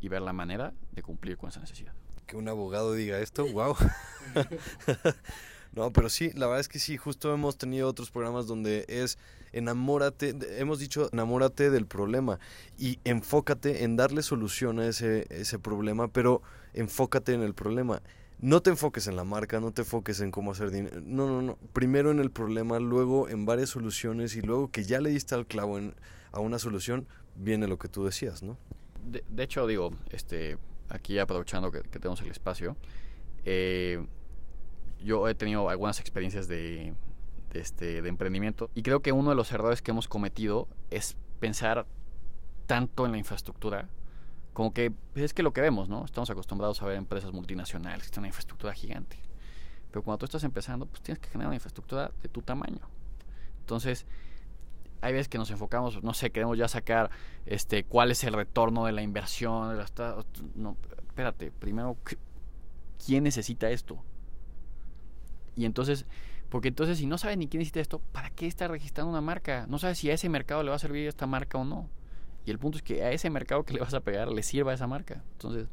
y 0.00 0.08
ver 0.08 0.22
la 0.22 0.32
manera 0.32 0.74
de 0.92 1.02
cumplir 1.02 1.36
con 1.36 1.48
esa 1.48 1.58
necesidad. 1.58 1.92
Que 2.26 2.36
un 2.36 2.48
abogado 2.48 2.92
diga 2.92 3.18
esto, 3.18 3.50
wow. 3.52 3.74
no, 5.72 5.92
pero 5.92 6.08
sí, 6.08 6.30
la 6.34 6.46
verdad 6.46 6.60
es 6.60 6.68
que 6.68 6.78
sí, 6.78 6.96
justo 6.96 7.32
hemos 7.32 7.58
tenido 7.58 7.88
otros 7.88 8.10
programas 8.10 8.46
donde 8.46 8.84
es 8.88 9.18
enamórate, 9.52 10.34
hemos 10.58 10.78
dicho 10.78 11.08
enamórate 11.12 11.70
del 11.70 11.86
problema 11.86 12.38
y 12.78 12.98
enfócate 13.04 13.84
en 13.84 13.96
darle 13.96 14.22
solución 14.22 14.78
a 14.80 14.86
ese, 14.86 15.26
ese 15.30 15.58
problema, 15.58 16.08
pero 16.08 16.42
enfócate 16.74 17.32
en 17.34 17.42
el 17.42 17.54
problema. 17.54 18.02
No 18.40 18.62
te 18.62 18.70
enfoques 18.70 19.08
en 19.08 19.16
la 19.16 19.24
marca, 19.24 19.58
no 19.58 19.72
te 19.72 19.82
enfoques 19.82 20.20
en 20.20 20.30
cómo 20.30 20.52
hacer 20.52 20.70
dinero. 20.70 21.00
No, 21.04 21.26
no, 21.26 21.42
no. 21.42 21.58
Primero 21.72 22.12
en 22.12 22.20
el 22.20 22.30
problema, 22.30 22.78
luego 22.78 23.28
en 23.28 23.44
varias 23.44 23.70
soluciones 23.70 24.36
y 24.36 24.42
luego 24.42 24.70
que 24.70 24.84
ya 24.84 25.00
le 25.00 25.10
diste 25.10 25.34
al 25.34 25.46
clavo 25.46 25.76
en, 25.76 25.94
a 26.30 26.38
una 26.38 26.60
solución, 26.60 27.08
viene 27.34 27.66
lo 27.66 27.78
que 27.78 27.88
tú 27.88 28.04
decías, 28.04 28.44
¿no? 28.44 28.56
De, 29.04 29.24
de 29.28 29.42
hecho, 29.42 29.66
digo, 29.66 29.90
este, 30.10 30.56
aquí 30.88 31.18
aprovechando 31.18 31.72
que, 31.72 31.82
que 31.82 31.98
tenemos 31.98 32.20
el 32.20 32.30
espacio, 32.30 32.76
eh, 33.44 34.06
yo 35.02 35.28
he 35.28 35.34
tenido 35.34 35.68
algunas 35.68 36.00
experiencias 36.00 36.48
de, 36.48 36.94
de, 37.52 37.60
este, 37.60 38.02
de 38.02 38.08
emprendimiento 38.08 38.70
y 38.74 38.82
creo 38.82 39.00
que 39.00 39.12
uno 39.12 39.30
de 39.30 39.36
los 39.36 39.52
errores 39.52 39.82
que 39.82 39.90
hemos 39.90 40.08
cometido 40.08 40.68
es 40.90 41.16
pensar 41.40 41.86
tanto 42.66 43.06
en 43.06 43.12
la 43.12 43.18
infraestructura 43.18 43.88
como 44.58 44.74
que 44.74 44.90
pues, 44.90 45.24
es 45.24 45.34
que 45.34 45.44
lo 45.44 45.52
que 45.52 45.60
vemos, 45.60 45.88
¿no? 45.88 46.04
Estamos 46.04 46.30
acostumbrados 46.30 46.82
a 46.82 46.86
ver 46.86 46.96
empresas 46.96 47.32
multinacionales 47.32 48.02
que 48.02 48.08
tienen 48.08 48.22
una 48.22 48.28
infraestructura 48.30 48.72
gigante. 48.72 49.16
Pero 49.92 50.02
cuando 50.02 50.18
tú 50.18 50.24
estás 50.24 50.42
empezando, 50.42 50.84
pues 50.86 51.00
tienes 51.00 51.20
que 51.20 51.28
generar 51.28 51.46
una 51.46 51.54
infraestructura 51.54 52.10
de 52.20 52.28
tu 52.28 52.42
tamaño. 52.42 52.80
Entonces, 53.60 54.04
hay 55.00 55.12
veces 55.12 55.28
que 55.28 55.38
nos 55.38 55.52
enfocamos, 55.52 56.02
no 56.02 56.12
sé, 56.12 56.30
queremos 56.30 56.58
ya 56.58 56.66
sacar 56.66 57.08
este 57.46 57.84
cuál 57.84 58.10
es 58.10 58.24
el 58.24 58.32
retorno 58.32 58.84
de 58.84 58.90
la 58.90 59.02
inversión, 59.02 59.70
de 59.70 59.76
la, 59.76 60.24
no, 60.56 60.76
espérate, 61.06 61.52
primero 61.52 61.96
quién 63.04 63.22
necesita 63.22 63.70
esto. 63.70 64.02
Y 65.58 65.64
entonces, 65.64 66.06
porque 66.48 66.68
entonces 66.68 66.98
si 66.98 67.06
no 67.06 67.18
sabes 67.18 67.36
ni 67.36 67.48
quién 67.48 67.58
necesita 67.58 67.80
esto, 67.80 68.00
¿para 68.12 68.30
qué 68.30 68.46
está 68.46 68.68
registrando 68.68 69.10
una 69.10 69.20
marca? 69.20 69.66
No 69.68 69.78
sabes 69.78 69.98
si 69.98 70.08
a 70.08 70.14
ese 70.14 70.28
mercado 70.28 70.62
le 70.62 70.70
va 70.70 70.76
a 70.76 70.78
servir 70.78 71.08
esta 71.08 71.26
marca 71.26 71.58
o 71.58 71.64
no. 71.64 71.90
Y 72.46 72.52
el 72.52 72.58
punto 72.58 72.78
es 72.78 72.84
que 72.84 73.02
a 73.02 73.10
ese 73.10 73.28
mercado 73.28 73.64
que 73.64 73.74
le 73.74 73.80
vas 73.80 73.92
a 73.92 74.00
pegar 74.00 74.28
le 74.28 74.42
sirva 74.44 74.72
esa 74.72 74.86
marca. 74.86 75.24
Entonces, 75.32 75.68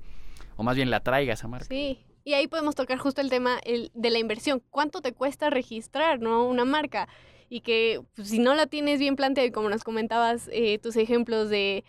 o 0.58 0.64
más 0.64 0.76
bien 0.76 0.90
la 0.90 1.02
traiga 1.02 1.34
esa 1.34 1.48
marca. 1.48 1.68
Sí. 1.68 2.00
Y 2.24 2.34
ahí 2.34 2.48
podemos 2.48 2.74
tocar 2.74 2.98
justo 2.98 3.22
el 3.22 3.30
tema 3.30 3.60
el, 3.64 3.92
de 3.94 4.10
la 4.10 4.18
inversión. 4.18 4.62
¿Cuánto 4.72 5.02
te 5.02 5.14
cuesta 5.14 5.52
registrar 5.52 6.20
¿no? 6.20 6.48
una 6.48 6.66
marca? 6.66 7.08
Y 7.48 7.62
que 7.62 8.02
pues, 8.16 8.30
si 8.30 8.40
no 8.40 8.56
la 8.56 8.66
tienes 8.66 9.00
bien 9.00 9.16
planteada, 9.16 9.48
y 9.48 9.52
como 9.52 9.70
nos 9.70 9.84
comentabas 9.84 10.50
eh, 10.52 10.80
tus 10.80 10.96
ejemplos 10.96 11.50
de, 11.50 11.84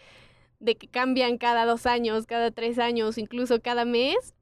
de 0.61 0.77
que 0.77 0.89
cambian 0.89 1.39
cada 1.39 1.65
dos 1.65 1.87
años, 1.87 2.27
cada 2.27 2.51
tres 2.51 2.79
años, 2.79 3.17
incluso 3.17 3.63
cada 3.63 3.87
mes, 3.87 4.35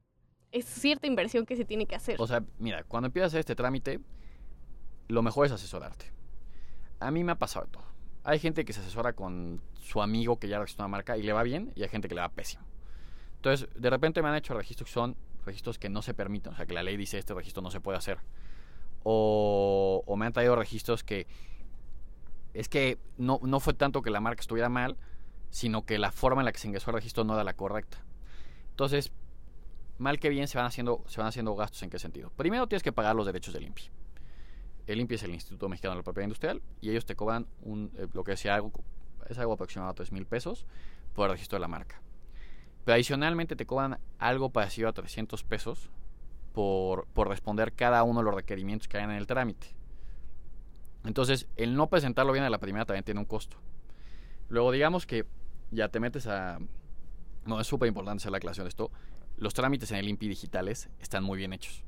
es 0.55 0.65
cierta 0.65 1.05
inversión 1.05 1.45
que 1.45 1.57
se 1.57 1.65
tiene 1.65 1.85
que 1.85 1.95
hacer. 1.95 2.15
O 2.21 2.25
sea, 2.25 2.41
mira, 2.59 2.83
cuando 2.83 3.07
empiezas 3.07 3.25
a 3.25 3.31
hacer 3.31 3.39
este 3.41 3.55
trámite, 3.55 3.99
lo 5.09 5.21
mejor 5.21 5.45
es 5.45 5.51
asesorarte. 5.51 6.13
A 7.01 7.11
mí 7.11 7.25
me 7.25 7.33
ha 7.33 7.35
pasado 7.35 7.67
todo. 7.67 7.83
Hay 8.23 8.39
gente 8.39 8.63
que 8.63 8.71
se 8.71 8.79
asesora 8.79 9.13
con 9.13 9.61
su 9.81 10.01
amigo 10.01 10.39
que 10.39 10.47
ya 10.47 10.57
registró 10.57 10.85
una 10.85 10.89
marca 10.89 11.17
y 11.17 11.23
le 11.23 11.33
va 11.33 11.43
bien, 11.43 11.73
y 11.75 11.83
hay 11.83 11.89
gente 11.89 12.07
que 12.07 12.15
le 12.15 12.21
va 12.21 12.29
pésimo. 12.29 12.63
Entonces, 13.35 13.67
de 13.75 13.89
repente 13.89 14.21
me 14.21 14.29
han 14.29 14.35
hecho 14.35 14.53
registros 14.53 14.87
que 14.89 14.93
son 14.93 15.17
registros 15.45 15.77
que 15.77 15.89
no 15.89 16.01
se 16.01 16.13
permiten, 16.13 16.53
o 16.53 16.55
sea, 16.55 16.65
que 16.65 16.73
la 16.73 16.83
ley 16.83 16.95
dice 16.95 17.17
este 17.17 17.33
registro 17.33 17.61
no 17.61 17.69
se 17.69 17.81
puede 17.81 17.97
hacer. 17.97 18.19
O, 19.03 20.15
me 20.17 20.25
han 20.25 20.33
traído 20.33 20.55
registros 20.55 21.03
que 21.03 21.27
es 22.53 22.69
que 22.69 22.97
no, 23.17 23.41
no 23.43 23.59
fue 23.59 23.73
tanto 23.73 24.01
que 24.01 24.09
la 24.09 24.21
marca 24.21 24.39
estuviera 24.39 24.69
mal, 24.69 24.95
sino 25.49 25.85
que 25.85 25.99
la 25.99 26.13
forma 26.13 26.41
en 26.41 26.45
la 26.45 26.53
que 26.53 26.59
se 26.59 26.67
ingresó 26.67 26.91
al 26.91 26.95
registro 26.95 27.25
no 27.25 27.33
era 27.33 27.43
la 27.43 27.53
correcta. 27.53 28.03
Entonces, 28.69 29.11
mal 29.97 30.19
que 30.19 30.29
bien 30.29 30.47
se 30.47 30.57
van 30.57 30.67
haciendo, 30.67 31.03
se 31.07 31.19
van 31.19 31.27
haciendo 31.27 31.55
gastos 31.55 31.81
en 31.83 31.89
qué 31.89 31.99
sentido. 31.99 32.31
Primero 32.35 32.67
tienes 32.67 32.83
que 32.83 32.91
pagar 32.91 33.15
los 33.15 33.25
derechos 33.25 33.53
del 33.53 33.63
INPI. 33.63 33.89
El 34.87 34.99
INPI 34.99 35.15
es 35.15 35.23
el 35.23 35.31
Instituto 35.31 35.67
Mexicano 35.69 35.93
de 35.93 35.97
la 35.97 36.03
Propiedad 36.03 36.25
Industrial 36.25 36.61
y 36.81 36.89
ellos 36.89 37.05
te 37.05 37.15
cobran 37.15 37.47
un, 37.61 37.91
eh, 37.97 38.07
lo 38.13 38.23
que 38.23 38.31
decía 38.31 38.55
algo, 38.55 38.71
es 39.27 39.37
algo 39.37 39.53
aproximado 39.53 39.91
a 39.91 39.93
3 39.95 40.11
mil 40.11 40.25
pesos 40.25 40.65
por 41.13 41.25
el 41.25 41.31
registro 41.33 41.55
de 41.55 41.61
la 41.61 41.67
marca. 41.67 42.01
Pero 42.83 42.93
adicionalmente 42.95 43.55
te 43.55 43.65
cobran 43.65 43.99
algo 44.19 44.51
parecido 44.51 44.89
a 44.89 44.93
300 44.93 45.43
pesos 45.43 45.89
por, 46.53 47.07
por 47.07 47.27
responder 47.27 47.73
cada 47.73 48.03
uno 48.03 48.19
de 48.19 48.25
los 48.25 48.35
requerimientos 48.35 48.87
que 48.87 48.97
hayan 48.97 49.11
en 49.11 49.17
el 49.17 49.27
trámite. 49.27 49.75
Entonces, 51.03 51.47
el 51.55 51.75
no 51.75 51.87
presentarlo 51.87 52.31
bien 52.31 52.45
a 52.45 52.49
la 52.49 52.59
primera 52.59 52.85
también 52.85 53.03
tiene 53.03 53.19
un 53.19 53.25
costo. 53.25 53.57
Luego, 54.49 54.71
digamos 54.71 55.05
que 55.05 55.25
ya 55.71 55.89
te 55.89 55.99
metes 55.99 56.27
a... 56.27 56.59
No, 57.45 57.59
es 57.59 57.67
súper 57.67 57.87
importante 57.87 58.21
hacer 58.21 58.31
la 58.31 58.37
aclaración 58.37 58.65
de 58.65 58.69
esto. 58.69 58.91
Los 59.37 59.53
trámites 59.53 59.91
en 59.91 59.97
el 59.97 60.07
INPI 60.07 60.29
digitales 60.29 60.89
están 60.99 61.23
muy 61.23 61.37
bien 61.37 61.51
hechos. 61.51 61.83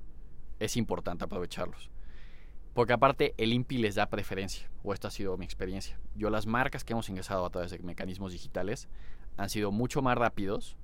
Es 0.60 0.76
importante 0.76 1.24
aprovecharlos. 1.24 1.90
Porque 2.74 2.94
aparte 2.94 3.34
el 3.38 3.54
INPI 3.54 3.78
les 3.78 3.96
da 3.96 4.10
preferencia, 4.10 4.70
o 4.84 4.94
esta 4.94 5.08
ha 5.08 5.12
sido 5.12 5.38
mi 5.38 5.46
experiencia. 5.46 6.00
Yo 6.14 6.30
las 6.30 6.46
marcas 6.46 6.84
que 6.84 6.94
hemos 6.94 7.10
ingresado 7.10 7.46
a 7.46 7.50
través 7.50 7.72
de 7.72 7.80
mecanismos 7.80 8.34
digitales 8.34 8.90
han 9.38 9.50
sido 9.50 9.72
mucho 9.72 10.02
más 10.02 10.18
rápidos 10.18 10.78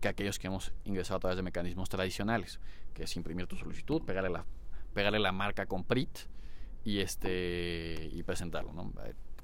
que 0.00 0.08
aquellos 0.08 0.38
que 0.38 0.48
hemos 0.48 0.72
ingresado 0.84 1.16
a 1.18 1.20
través 1.20 1.36
de 1.36 1.42
mecanismos 1.42 1.88
tradicionales, 1.88 2.60
que 2.94 3.04
es 3.04 3.16
imprimir 3.16 3.46
tu 3.46 3.56
solicitud, 3.56 4.02
pegarle 4.02 4.30
la, 4.30 4.44
pegarle 4.94 5.20
la 5.20 5.32
marca 5.32 5.66
con 5.66 5.84
PRIT 5.84 6.10
y, 6.84 6.98
este, 6.98 8.10
y 8.12 8.22
presentarlo. 8.24 8.72
¿no? 8.72 8.92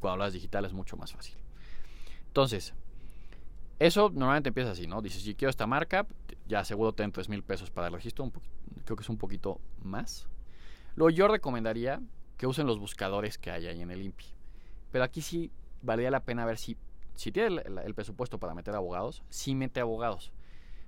Cuando 0.01 0.13
hablas 0.13 0.33
digital 0.33 0.65
es 0.65 0.73
mucho 0.73 0.97
más 0.97 1.13
fácil. 1.13 1.37
Entonces, 2.27 2.75
eso 3.79 4.11
normalmente 4.11 4.49
empieza 4.49 4.71
así, 4.71 4.87
¿no? 4.87 5.03
Dices, 5.03 5.23
si 5.23 5.35
quiero 5.35 5.51
esta 5.51 5.67
marca, 5.67 6.07
ya 6.47 6.65
seguro 6.65 6.93
ten 6.93 7.13
3 7.13 7.29
mil 7.29 7.43
pesos 7.43 7.71
para 7.71 7.89
el 7.89 7.93
registro, 7.93 8.31
creo 8.85 8.97
que 8.97 9.03
es 9.03 9.09
un 9.09 9.19
poquito 9.19 9.61
más. 9.83 10.27
Luego 10.97 11.11
yo 11.11 11.29
recomendaría 11.29 12.01
que 12.37 12.47
usen 12.47 12.67
los 12.67 12.79
buscadores 12.79 13.39
que 13.39 13.51
hay 13.51 13.67
ahí 13.67 13.81
en 13.81 13.91
el 13.91 14.03
INPI. 14.03 14.27
Pero 14.93 15.05
aquí 15.05 15.23
sí 15.23 15.51
valdría 15.83 16.11
la 16.11 16.21
pena 16.21 16.45
ver 16.45 16.59
si, 16.59 16.77
si 17.15 17.33
tiene 17.33 17.63
el, 17.63 17.79
el, 17.79 17.95
presupuesto 17.95 18.39
para 18.39 18.55
meter 18.55 18.75
abogados, 18.75 19.23
sí 19.29 19.55
mete 19.55 19.81
abogados. 19.81 20.33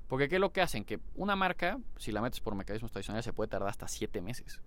Porque 0.08 0.28
¿qué 0.28 0.36
es 0.36 0.40
lo 0.40 0.52
que 0.52 0.60
hacen? 0.62 0.84
Que 0.84 1.00
una 1.16 1.34
marca, 1.34 1.80
si 1.96 2.12
la 2.12 2.20
metes 2.20 2.40
por 2.40 2.54
mecanismos 2.54 2.92
tradicionales, 2.92 3.24
se 3.24 3.32
puede 3.32 3.48
tardar 3.48 3.68
hasta 3.68 3.88
7 3.88 4.20
meses. 4.20 4.60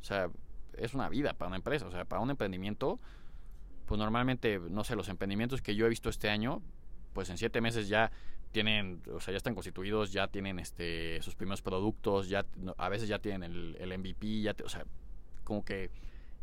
O 0.00 0.04
sea, 0.04 0.28
es 0.76 0.94
una 0.94 1.08
vida 1.08 1.34
para 1.34 1.48
una 1.48 1.56
empresa. 1.56 1.86
O 1.86 1.90
sea, 1.90 2.04
para 2.04 2.20
un 2.20 2.30
emprendimiento, 2.30 2.98
pues 3.86 3.98
normalmente, 3.98 4.58
no 4.58 4.82
sé, 4.82 4.96
los 4.96 5.08
emprendimientos 5.08 5.62
que 5.62 5.76
yo 5.76 5.86
he 5.86 5.88
visto 5.88 6.08
este 6.08 6.28
año, 6.28 6.60
pues 7.14 7.30
en 7.30 7.38
7 7.38 7.62
meses 7.62 7.88
ya 7.88 8.12
tienen, 8.54 9.02
o 9.12 9.20
sea, 9.20 9.32
ya 9.32 9.36
están 9.36 9.54
constituidos, 9.54 10.12
ya 10.12 10.28
tienen 10.28 10.60
este 10.60 11.20
sus 11.22 11.34
primeros 11.34 11.60
productos, 11.60 12.28
ya 12.28 12.46
a 12.78 12.88
veces 12.88 13.08
ya 13.08 13.18
tienen 13.18 13.42
el, 13.42 13.98
MVP, 13.98 14.42
ya 14.42 14.54
te, 14.54 14.62
o 14.62 14.68
sea, 14.68 14.84
como 15.42 15.64
que 15.64 15.90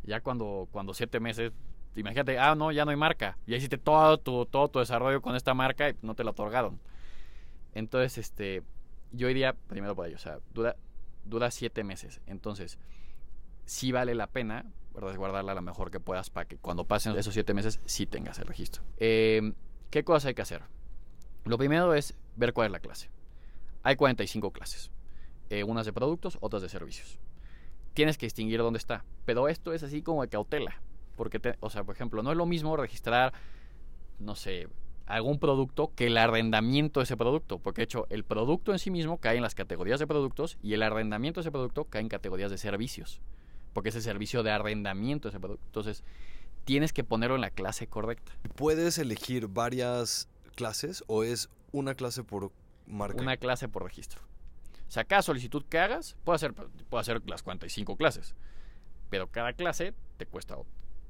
ya 0.04 0.20
cuando 0.20 0.68
cuando 0.72 0.94
siete 0.94 1.22
meses, 1.22 1.54
imagínate, 1.96 2.38
ah, 2.38 2.54
no, 2.54 2.74
ya 2.74 2.84
no 2.84 2.92
hay 2.92 2.98
marca, 2.98 3.38
ya 3.48 3.56
hiciste 3.56 3.78
todo 3.78 4.18
tu 4.18 4.46
todo 4.46 4.68
tu 4.68 4.80
desarrollo 4.80 5.22
con 5.22 5.38
esta 5.38 5.54
marca 5.54 5.90
y 5.90 5.96
no 6.02 6.14
te 6.14 6.26
la 6.26 6.32
otorgaron. 6.32 6.82
Entonces, 7.74 8.18
este, 8.18 8.62
yo 9.14 9.30
iría 9.30 9.54
primero 9.54 9.96
por 9.96 10.06
ello, 10.06 10.18
o 10.18 10.20
sea, 10.20 10.40
dura 10.54 10.76
dura 11.24 11.50
siete 11.50 11.86
meses, 11.86 12.20
entonces 12.28 12.78
sí 13.66 13.94
vale 13.94 14.16
la 14.16 14.28
pena 14.28 14.66
resguardarla 14.94 15.54
lo 15.54 15.62
mejor 15.62 15.92
que 15.92 16.02
puedas 16.02 16.30
para 16.30 16.46
que 16.46 16.58
cuando 16.58 16.84
pasen 16.84 17.18
esos 17.18 17.34
siete 17.34 17.54
meses 17.54 17.80
sí 17.86 18.06
tengas 18.06 18.38
el 18.40 18.48
registro. 18.48 18.84
Eh, 18.98 19.54
¿Qué 19.92 20.06
cosas 20.06 20.28
hay 20.28 20.34
que 20.34 20.42
hacer? 20.42 20.62
Lo 21.44 21.58
primero 21.58 21.94
es 21.94 22.16
ver 22.38 22.54
cuál 22.54 22.68
es 22.68 22.72
la 22.72 22.80
clase. 22.80 23.10
Hay 23.84 23.98
45 23.98 24.52
clases. 24.52 24.90
Eh, 25.50 25.66
unas 25.66 25.86
de 25.86 25.92
productos, 25.92 26.38
otras 26.40 26.62
de 26.62 26.70
servicios. 26.70 27.20
Tienes 27.94 28.18
que 28.18 28.26
distinguir 28.26 28.60
dónde 28.60 28.78
está. 28.78 29.04
Pero 29.26 29.50
esto 29.50 29.74
es 29.74 29.84
así 29.84 30.02
como 30.02 30.22
de 30.22 30.30
cautela. 30.30 30.82
Porque, 31.18 31.40
te, 31.40 31.58
o 31.60 31.70
sea, 31.70 31.84
por 31.84 31.94
ejemplo, 31.94 32.24
no 32.24 32.32
es 32.32 32.38
lo 32.38 32.46
mismo 32.46 32.78
registrar, 32.78 33.34
no 34.18 34.36
sé, 34.36 34.70
algún 35.08 35.40
producto 35.40 35.92
que 35.94 36.08
el 36.08 36.18
arrendamiento 36.18 37.02
de 37.02 37.04
ese 37.04 37.18
producto. 37.18 37.60
Porque, 37.60 37.82
de 37.82 37.84
hecho, 37.84 38.08
el 38.10 38.24
producto 38.24 38.72
en 38.72 38.80
sí 38.80 38.92
mismo 38.92 39.18
cae 39.18 39.36
en 39.36 39.44
las 39.44 39.56
categorías 39.56 40.00
de 40.00 40.08
productos 40.08 40.58
y 40.64 40.74
el 40.74 40.84
arrendamiento 40.84 41.42
de 41.42 41.42
ese 41.42 41.52
producto 41.52 41.84
cae 41.84 42.02
en 42.02 42.08
categorías 42.08 42.50
de 42.50 42.58
servicios. 42.58 43.20
Porque 43.74 43.90
es 43.90 43.96
el 43.96 44.04
servicio 44.04 44.42
de 44.42 44.52
arrendamiento 44.52 45.28
de 45.28 45.32
ese 45.32 45.40
producto. 45.42 45.66
Entonces, 45.66 46.06
tienes 46.66 46.94
que 46.94 47.04
ponerlo 47.04 47.36
en 47.36 47.42
la 47.42 47.50
clase 47.50 47.88
correcta. 47.88 48.32
¿Puedes 48.56 48.98
elegir 48.98 49.48
varias 49.48 50.30
clases 50.56 51.04
o 51.08 51.24
es 51.24 51.50
una 51.72 51.96
clase 51.96 52.24
por 52.24 52.52
marca? 52.88 53.22
Una 53.22 53.38
clase 53.38 53.68
por 53.68 53.84
registro. 53.84 54.22
O 54.88 54.92
sea, 54.92 55.06
cada 55.06 55.22
solicitud 55.22 55.64
que 55.70 55.80
hagas, 55.80 56.18
puede 56.24 56.36
hacer, 56.36 56.54
puede 56.54 57.02
hacer 57.02 57.22
las 57.26 57.44
45 57.44 57.96
clases. 57.96 58.36
Pero 59.10 59.28
cada 59.28 59.54
clase 59.54 59.94
te 60.18 60.26
cuesta 60.26 60.58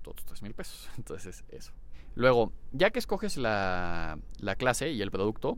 otros 0.05 0.25
3 0.25 0.41
mil 0.43 0.53
pesos. 0.53 0.89
Entonces, 0.97 1.43
eso. 1.49 1.71
Luego, 2.15 2.51
ya 2.71 2.91
que 2.91 2.99
escoges 2.99 3.37
la, 3.37 4.19
la 4.39 4.55
clase 4.55 4.91
y 4.91 5.01
el 5.01 5.11
producto, 5.11 5.57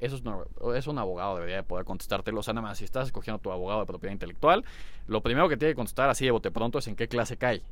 eso 0.00 0.16
es, 0.16 0.24
no, 0.24 0.44
es, 0.74 0.86
un 0.86 0.98
abogado, 0.98 1.34
debería 1.34 1.56
de 1.56 1.62
poder 1.62 1.84
contestártelo. 1.84 2.40
O 2.40 2.42
sea, 2.42 2.54
nada 2.54 2.68
más, 2.68 2.78
si 2.78 2.84
estás 2.84 3.06
escogiendo 3.06 3.38
tu 3.38 3.52
abogado 3.52 3.80
de 3.80 3.86
propiedad 3.86 4.12
intelectual, 4.12 4.64
lo 5.06 5.22
primero 5.22 5.48
que 5.48 5.56
tiene 5.56 5.72
que 5.72 5.76
contestar 5.76 6.08
así 6.08 6.24
de 6.24 6.30
bote 6.30 6.50
pronto 6.50 6.78
es 6.78 6.88
en 6.88 6.96
qué 6.96 7.06
clase 7.06 7.36
cae. 7.36 7.62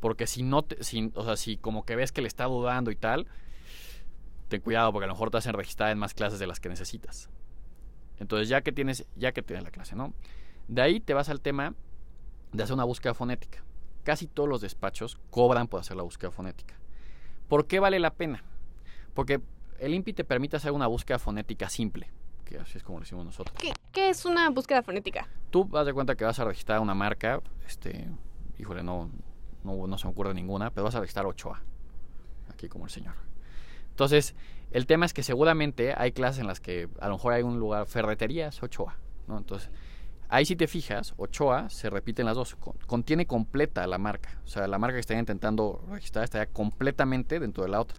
Porque 0.00 0.26
si 0.26 0.42
no, 0.42 0.62
te, 0.62 0.82
si, 0.84 1.10
o 1.14 1.24
sea, 1.24 1.36
si 1.36 1.56
como 1.56 1.84
que 1.84 1.96
ves 1.96 2.12
que 2.12 2.20
le 2.20 2.28
está 2.28 2.44
dudando 2.44 2.90
y 2.90 2.96
tal, 2.96 3.26
ten 4.48 4.60
cuidado 4.60 4.92
porque 4.92 5.04
a 5.04 5.08
lo 5.08 5.14
mejor 5.14 5.30
te 5.30 5.38
hacen 5.38 5.54
registrar 5.54 5.90
en 5.90 5.98
más 5.98 6.14
clases 6.14 6.38
de 6.38 6.46
las 6.46 6.60
que 6.60 6.68
necesitas. 6.68 7.30
Entonces, 8.18 8.48
ya 8.48 8.60
que 8.60 8.72
tienes, 8.72 9.06
ya 9.16 9.32
que 9.32 9.42
tienes 9.42 9.64
la 9.64 9.70
clase, 9.70 9.96
¿no? 9.96 10.12
De 10.68 10.82
ahí 10.82 11.00
te 11.00 11.14
vas 11.14 11.28
al 11.28 11.40
tema 11.40 11.74
de 12.52 12.62
hacer 12.62 12.74
una 12.74 12.84
búsqueda 12.84 13.14
fonética. 13.14 13.62
Casi 14.04 14.26
todos 14.26 14.48
los 14.48 14.60
despachos 14.60 15.18
cobran 15.30 15.66
por 15.66 15.80
hacer 15.80 15.96
la 15.96 16.02
búsqueda 16.02 16.30
fonética. 16.30 16.74
¿Por 17.48 17.66
qué 17.66 17.80
vale 17.80 17.98
la 17.98 18.12
pena? 18.12 18.44
Porque 19.14 19.40
el 19.78 19.94
INPI 19.94 20.12
te 20.12 20.24
permite 20.24 20.56
hacer 20.56 20.72
una 20.72 20.86
búsqueda 20.86 21.18
fonética 21.18 21.68
simple, 21.68 22.10
que 22.44 22.58
así 22.58 22.78
es 22.78 22.84
como 22.84 22.98
lo 22.98 23.04
decimos 23.04 23.24
nosotros. 23.24 23.56
¿Qué, 23.58 23.72
qué 23.92 24.10
es 24.10 24.24
una 24.24 24.48
búsqueda 24.50 24.82
fonética? 24.82 25.28
Tú 25.50 25.64
vas 25.64 25.86
de 25.86 25.92
cuenta 25.92 26.14
que 26.14 26.24
vas 26.24 26.38
a 26.38 26.44
registrar 26.44 26.80
una 26.80 26.94
marca, 26.94 27.40
este, 27.66 28.08
híjole, 28.58 28.82
no, 28.82 29.10
no, 29.64 29.86
no 29.86 29.98
se 29.98 30.06
me 30.06 30.12
ocurre 30.12 30.34
ninguna, 30.34 30.70
pero 30.70 30.84
vas 30.84 30.94
a 30.94 31.00
registrar 31.00 31.26
Ochoa, 31.26 31.60
aquí 32.52 32.68
como 32.68 32.84
el 32.84 32.90
señor. 32.90 33.14
Entonces, 33.90 34.34
el 34.70 34.86
tema 34.86 35.06
es 35.06 35.12
que 35.12 35.22
seguramente 35.22 35.94
hay 35.96 36.12
clases 36.12 36.40
en 36.40 36.46
las 36.46 36.60
que 36.60 36.88
a 37.00 37.08
lo 37.08 37.14
mejor 37.14 37.32
hay 37.32 37.42
un 37.42 37.58
lugar, 37.58 37.86
ferreterías, 37.86 38.62
Ochoa, 38.62 38.96
¿no? 39.28 39.38
Entonces, 39.38 39.70
ahí 40.28 40.44
si 40.44 40.56
te 40.56 40.66
fijas, 40.66 41.14
Ochoa 41.16 41.70
se 41.70 41.90
repiten 41.90 42.26
las 42.26 42.36
dos, 42.36 42.56
con- 42.56 42.76
contiene 42.86 43.26
completa 43.26 43.86
la 43.86 43.98
marca, 43.98 44.40
o 44.44 44.48
sea, 44.48 44.66
la 44.66 44.78
marca 44.78 44.94
que 44.94 45.00
están 45.00 45.18
intentando 45.18 45.84
registrar 45.88 46.24
está 46.24 46.38
ya 46.38 46.46
completamente 46.46 47.38
dentro 47.38 47.62
de 47.64 47.70
la 47.70 47.80
otra. 47.80 47.98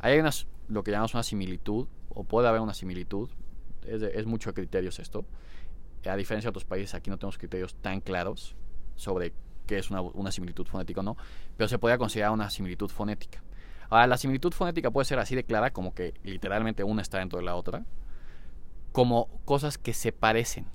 Ahí 0.00 0.14
hay 0.14 0.20
unas, 0.20 0.46
lo 0.68 0.82
que 0.82 0.90
llamamos 0.90 1.14
una 1.14 1.22
similitud, 1.22 1.88
o 2.10 2.24
puede 2.24 2.48
haber 2.48 2.60
una 2.60 2.74
similitud, 2.74 3.30
es, 3.86 4.02
es 4.02 4.26
mucho 4.26 4.50
de 4.50 4.54
criterios 4.54 4.98
esto, 4.98 5.24
a 6.04 6.16
diferencia 6.16 6.48
de 6.48 6.50
otros 6.50 6.64
países, 6.64 6.94
aquí 6.94 7.08
no 7.10 7.16
tenemos 7.16 7.38
criterios 7.38 7.74
tan 7.76 8.00
claros 8.00 8.54
sobre 8.96 9.32
qué 9.72 9.78
es 9.78 9.90
una, 9.90 10.02
una 10.02 10.30
similitud 10.30 10.66
fonética 10.66 11.00
o 11.00 11.02
no, 11.02 11.16
pero 11.56 11.66
se 11.68 11.78
podría 11.78 11.96
considerar 11.96 12.30
una 12.32 12.50
similitud 12.50 12.90
fonética. 12.90 13.42
Ahora, 13.88 14.06
la 14.06 14.16
similitud 14.18 14.52
fonética 14.52 14.90
puede 14.90 15.04
ser 15.06 15.18
así 15.18 15.34
de 15.34 15.44
clara 15.44 15.72
como 15.72 15.94
que 15.94 16.12
literalmente 16.24 16.84
una 16.84 17.00
está 17.02 17.18
dentro 17.18 17.38
de 17.38 17.44
la 17.44 17.54
otra, 17.56 17.84
como 18.92 19.28
cosas 19.44 19.78
que 19.78 19.94
se 19.94 20.12
parecen. 20.12 20.66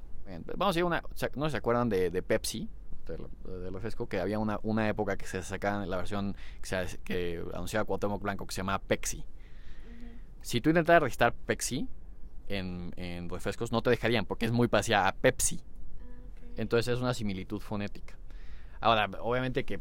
Vamos 0.56 0.76
a 0.76 0.80
ir 0.80 0.86
una, 0.86 1.04
¿se- 1.16 1.32
¿no 1.36 1.50
se 1.50 1.58
acuerdan 1.58 1.90
de, 1.90 2.10
de 2.10 2.22
Pepsi? 2.24 2.70
Del, 3.08 3.72
refresco, 3.72 4.08
que 4.10 4.20
había 4.20 4.38
una, 4.40 4.60
una 4.64 4.90
época 4.90 5.16
que 5.16 5.26
se 5.26 5.42
sacaban 5.42 5.90
la 5.90 5.96
versión 5.98 6.36
que, 6.62 6.68
se, 6.68 6.98
que 7.06 7.42
anunciaba 7.54 7.86
Cuauhtémoc 7.86 8.22
Blanco 8.22 8.46
que 8.46 8.54
se 8.54 8.60
llamaba 8.62 8.80
Pepsi. 8.80 9.24
Si 10.42 10.60
tú 10.60 10.70
intentas 10.70 11.02
registrar 11.02 11.34
Pepsi 11.34 11.88
en, 12.50 12.92
en 12.98 13.30
refrescos, 13.30 13.72
no 13.72 13.82
te 13.82 13.90
dejarían 13.92 14.26
porque 14.26 14.46
es 14.46 14.52
muy 14.52 14.68
parecida 14.68 15.08
a 15.08 15.14
Pepsi. 15.16 15.62
Entonces 16.58 16.96
es 16.96 17.00
una 17.02 17.14
similitud 17.14 17.62
fonética. 17.62 18.18
Ahora, 18.80 19.10
obviamente 19.22 19.64
que 19.66 19.80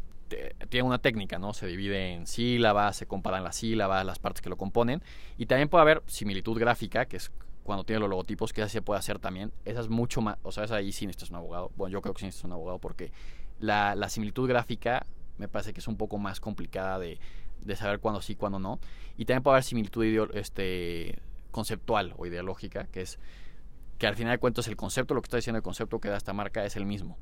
tiene 0.68 0.86
una 0.86 0.98
técnica, 0.98 1.38
¿no? 1.38 1.52
Se 1.54 1.66
divide 1.66 2.12
en 2.12 2.26
sílabas, 2.26 2.96
se 2.96 3.06
comparan 3.06 3.44
las 3.44 3.56
sílabas, 3.56 4.04
las 4.04 4.18
partes 4.18 4.42
que 4.42 4.48
lo 4.48 4.56
componen. 4.56 5.02
Y 5.38 5.46
también 5.46 5.68
puede 5.68 5.82
haber 5.82 6.02
similitud 6.06 6.58
gráfica, 6.58 7.06
que 7.06 7.16
es 7.16 7.30
cuando 7.62 7.84
tiene 7.84 8.00
los 8.00 8.08
logotipos, 8.08 8.52
que 8.52 8.62
esa 8.62 8.70
se 8.70 8.82
puede 8.82 8.98
hacer 8.98 9.18
también. 9.18 9.52
Esa 9.64 9.80
es 9.80 9.88
mucho 9.88 10.20
más, 10.20 10.38
o 10.42 10.52
sea, 10.52 10.64
esa 10.64 10.76
ahí 10.76 10.92
sí 10.92 11.06
necesitas 11.06 11.30
un 11.30 11.36
abogado. 11.36 11.70
Bueno, 11.76 11.92
yo 11.92 12.02
creo 12.02 12.14
que 12.14 12.20
sí 12.20 12.26
necesitas 12.26 12.46
un 12.46 12.52
abogado 12.52 12.78
porque 12.78 13.12
la, 13.60 13.94
la 13.94 14.08
similitud 14.08 14.48
gráfica 14.48 15.06
me 15.38 15.48
parece 15.48 15.72
que 15.72 15.80
es 15.80 15.88
un 15.88 15.96
poco 15.96 16.18
más 16.18 16.40
complicada 16.40 16.98
de, 16.98 17.18
de 17.60 17.76
saber 17.76 18.00
cuándo 18.00 18.22
sí, 18.22 18.36
cuándo 18.36 18.58
no. 18.58 18.78
Y 19.16 19.24
también 19.24 19.42
puede 19.42 19.56
haber 19.56 19.64
similitud 19.64 20.30
este, 20.34 21.18
conceptual 21.50 22.14
o 22.16 22.26
ideológica, 22.26 22.86
que 22.86 23.02
es 23.02 23.18
que 23.98 24.06
al 24.06 24.14
final 24.14 24.32
de 24.32 24.38
cuentas 24.38 24.68
el 24.68 24.76
concepto, 24.76 25.14
lo 25.14 25.22
que 25.22 25.26
está 25.26 25.38
diciendo 25.38 25.56
el 25.56 25.62
concepto 25.62 26.00
que 26.00 26.08
da 26.08 26.16
esta 26.16 26.32
marca 26.32 26.64
es 26.64 26.76
el 26.76 26.86
mismo. 26.86 27.16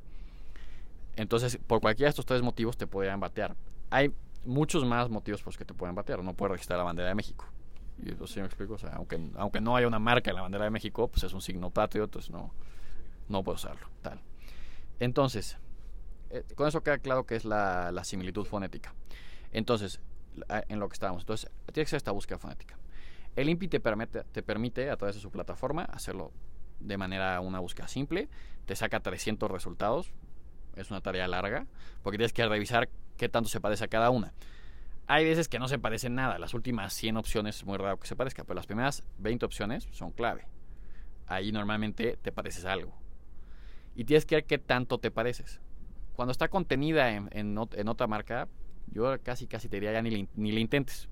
Entonces, 1.15 1.57
por 1.67 1.81
cualquiera 1.81 2.07
de 2.07 2.11
estos 2.11 2.25
tres 2.25 2.41
motivos 2.41 2.77
te 2.77 2.87
podrían 2.87 3.19
batear. 3.19 3.55
Hay 3.89 4.13
muchos 4.45 4.85
más 4.85 5.09
motivos 5.09 5.41
por 5.41 5.53
los 5.53 5.57
que 5.57 5.65
te 5.65 5.73
pueden 5.73 5.95
batear. 5.95 6.23
No 6.23 6.33
puedes 6.33 6.51
registrar 6.51 6.77
la 6.77 6.83
bandera 6.83 7.09
de 7.09 7.15
México. 7.15 7.45
Y 8.03 8.11
eso 8.11 8.27
sí 8.27 8.39
me 8.39 8.45
explico. 8.45 8.73
O 8.73 8.77
sea, 8.77 8.91
aunque, 8.95 9.31
aunque 9.35 9.61
no 9.61 9.75
haya 9.75 9.87
una 9.87 9.99
marca 9.99 10.29
en 10.29 10.35
la 10.35 10.41
bandera 10.41 10.65
de 10.65 10.71
México, 10.71 11.07
pues 11.07 11.23
es 11.23 11.33
un 11.33 11.41
signo 11.41 11.69
patrio, 11.69 12.03
entonces 12.03 12.31
no, 12.31 12.53
no 13.29 13.43
puedo 13.43 13.55
usarlo. 13.55 13.87
Tal. 14.01 14.19
Entonces, 14.99 15.57
eh, 16.29 16.43
con 16.55 16.67
eso 16.67 16.83
queda 16.83 16.97
claro 16.97 17.25
que 17.25 17.35
es 17.35 17.45
la, 17.45 17.91
la 17.91 18.03
similitud 18.03 18.45
fonética. 18.45 18.93
Entonces, 19.51 20.01
en 20.67 20.79
lo 20.79 20.89
que 20.89 20.93
estábamos. 20.93 21.23
Entonces, 21.23 21.49
tienes 21.71 21.89
que 21.89 21.95
hacer 21.95 21.97
esta 21.97 22.11
búsqueda 22.11 22.37
fonética. 22.37 22.77
El 23.35 23.49
INPI 23.49 23.67
te 23.67 23.79
permite, 23.79 24.23
te 24.23 24.43
permite, 24.43 24.89
a 24.89 24.97
través 24.97 25.15
de 25.15 25.21
su 25.21 25.31
plataforma, 25.31 25.83
hacerlo 25.83 26.31
de 26.79 26.97
manera 26.97 27.39
una 27.41 27.59
búsqueda 27.59 27.87
simple. 27.87 28.29
Te 28.65 28.75
saca 28.75 28.99
300 28.99 29.49
resultados. 29.49 30.11
Es 30.75 30.91
una 30.91 31.01
tarea 31.01 31.27
larga, 31.27 31.65
porque 32.03 32.17
tienes 32.17 32.33
que 32.33 32.45
revisar 32.45 32.89
qué 33.17 33.29
tanto 33.29 33.49
se 33.49 33.59
parece 33.61 33.83
a 33.85 33.87
cada 33.87 34.09
una. 34.09 34.33
Hay 35.07 35.23
veces 35.23 35.47
que 35.47 35.59
no 35.59 35.67
se 35.67 35.77
parecen 35.79 36.15
nada. 36.15 36.39
Las 36.39 36.53
últimas 36.53 36.93
100 36.93 37.17
opciones 37.17 37.57
es 37.57 37.65
muy 37.65 37.77
raro 37.77 37.99
que 37.99 38.07
se 38.07 38.15
parezca, 38.15 38.43
pero 38.43 38.55
las 38.55 38.65
primeras 38.65 39.03
20 39.19 39.45
opciones 39.45 39.87
son 39.91 40.11
clave. 40.11 40.47
Ahí 41.27 41.51
normalmente 41.51 42.17
te 42.21 42.31
pareces 42.31 42.65
algo. 42.65 42.93
Y 43.95 44.03
tienes 44.05 44.25
que 44.25 44.35
ver 44.35 44.45
qué 44.45 44.57
tanto 44.57 44.97
te 44.97 45.11
pareces. 45.11 45.61
Cuando 46.15 46.31
está 46.31 46.47
contenida 46.47 47.11
en, 47.11 47.29
en 47.31 47.55
ot- 47.55 47.77
en 47.77 47.87
otra 47.87 48.07
marca, 48.07 48.47
yo 48.87 49.15
casi 49.23 49.47
casi 49.47 49.69
te 49.69 49.77
diría 49.77 49.93
ya 49.93 50.01
ni 50.01 50.27
ni 50.35 50.51
le 50.51 50.59
intentes. 50.59 51.07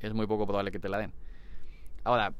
Es 0.00 0.14
muy 0.14 0.26
poco 0.26 0.46
probable 0.46 0.70
que 0.70 0.78
te 0.78 0.88
la 0.88 0.98
den. 0.98 1.12
Ahora, 2.04 2.32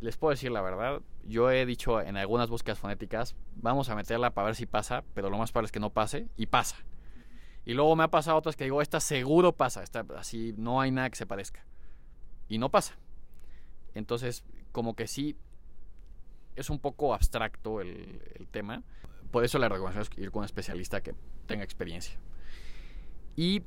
les 0.00 0.16
puedo 0.16 0.30
decir 0.30 0.50
la 0.50 0.62
verdad, 0.62 1.00
yo 1.24 1.50
he 1.50 1.66
dicho 1.66 2.00
en 2.00 2.16
algunas 2.16 2.48
búsquedas 2.48 2.78
fonéticas, 2.78 3.36
vamos 3.56 3.88
a 3.88 3.94
meterla 3.94 4.30
para 4.30 4.46
ver 4.46 4.54
si 4.54 4.66
pasa, 4.66 5.04
pero 5.14 5.30
lo 5.30 5.38
más 5.38 5.52
probable 5.52 5.66
es 5.66 5.72
que 5.72 5.80
no 5.80 5.90
pase, 5.90 6.28
y 6.36 6.46
pasa. 6.46 6.76
Y 7.64 7.74
luego 7.74 7.94
me 7.96 8.04
ha 8.04 8.08
pasado 8.08 8.38
otras 8.38 8.56
que 8.56 8.64
digo, 8.64 8.80
esta 8.80 9.00
seguro 9.00 9.52
pasa, 9.52 9.82
esta 9.82 10.04
así 10.16 10.54
no 10.56 10.80
hay 10.80 10.90
nada 10.90 11.10
que 11.10 11.16
se 11.16 11.26
parezca. 11.26 11.64
Y 12.48 12.58
no 12.58 12.70
pasa. 12.70 12.96
Entonces, 13.94 14.44
como 14.72 14.94
que 14.94 15.06
sí, 15.06 15.36
es 16.56 16.70
un 16.70 16.78
poco 16.78 17.14
abstracto 17.14 17.80
el, 17.80 18.48
tema. 18.50 18.82
Por 19.30 19.44
eso 19.44 19.58
la 19.58 19.68
recomendación 19.68 20.10
es 20.10 20.24
ir 20.24 20.30
con 20.30 20.40
un 20.40 20.44
especialista 20.46 21.02
que 21.02 21.14
tenga 21.46 21.62
experiencia. 21.62 22.18
Y 23.36 23.62